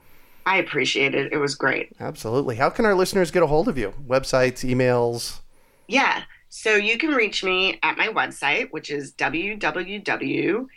I 0.45 0.59
appreciate 0.59 1.15
it. 1.15 1.33
It 1.33 1.39
was 1.39 1.55
great. 1.55 1.93
Absolutely. 1.99 2.57
How 2.57 2.71
can 2.71 2.85
our 2.85 2.95
listeners 2.95 3.31
get 3.31 3.43
a 3.43 3.47
hold 3.47 3.69
of 3.69 3.77
you? 3.77 3.95
Websites, 4.07 4.69
emails? 4.69 5.41
Yeah. 5.89 6.23
So 6.49 6.75
you 6.75 6.97
can 6.99 7.11
reach 7.11 7.45
me 7.45 7.79
at 7.83 7.99
my 7.99 8.09
website, 8.09 8.71
which 8.71 8.91
is 8.91 9.13
www.eco, 9.13 10.69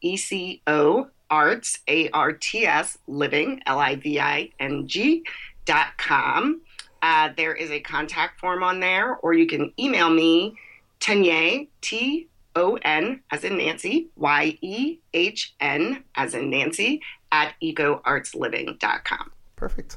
E-C-O, 0.00 1.08
arts, 1.30 1.78
A-R-T-S, 1.88 2.98
living, 3.06 3.62
L-I-V-I-N-G, 3.66 5.24
dot 5.64 5.98
com. 5.98 6.62
Uh, 7.02 7.30
there 7.36 7.54
is 7.54 7.70
a 7.70 7.80
contact 7.80 8.40
form 8.40 8.62
on 8.62 8.80
there, 8.80 9.16
or 9.16 9.32
you 9.32 9.46
can 9.46 9.72
email 9.78 10.10
me, 10.10 10.54
Tonye, 11.00 11.68
T 11.80 12.28
O 12.56 12.76
N 12.82 13.20
as 13.30 13.44
in 13.44 13.56
Nancy, 13.56 14.08
Y 14.16 14.58
E 14.60 14.98
H 15.14 15.54
N 15.60 16.04
as 16.14 16.34
in 16.34 16.50
Nancy, 16.50 17.00
at 17.32 17.54
ecoartsliving.com. 17.62 19.30
Perfect. 19.56 19.96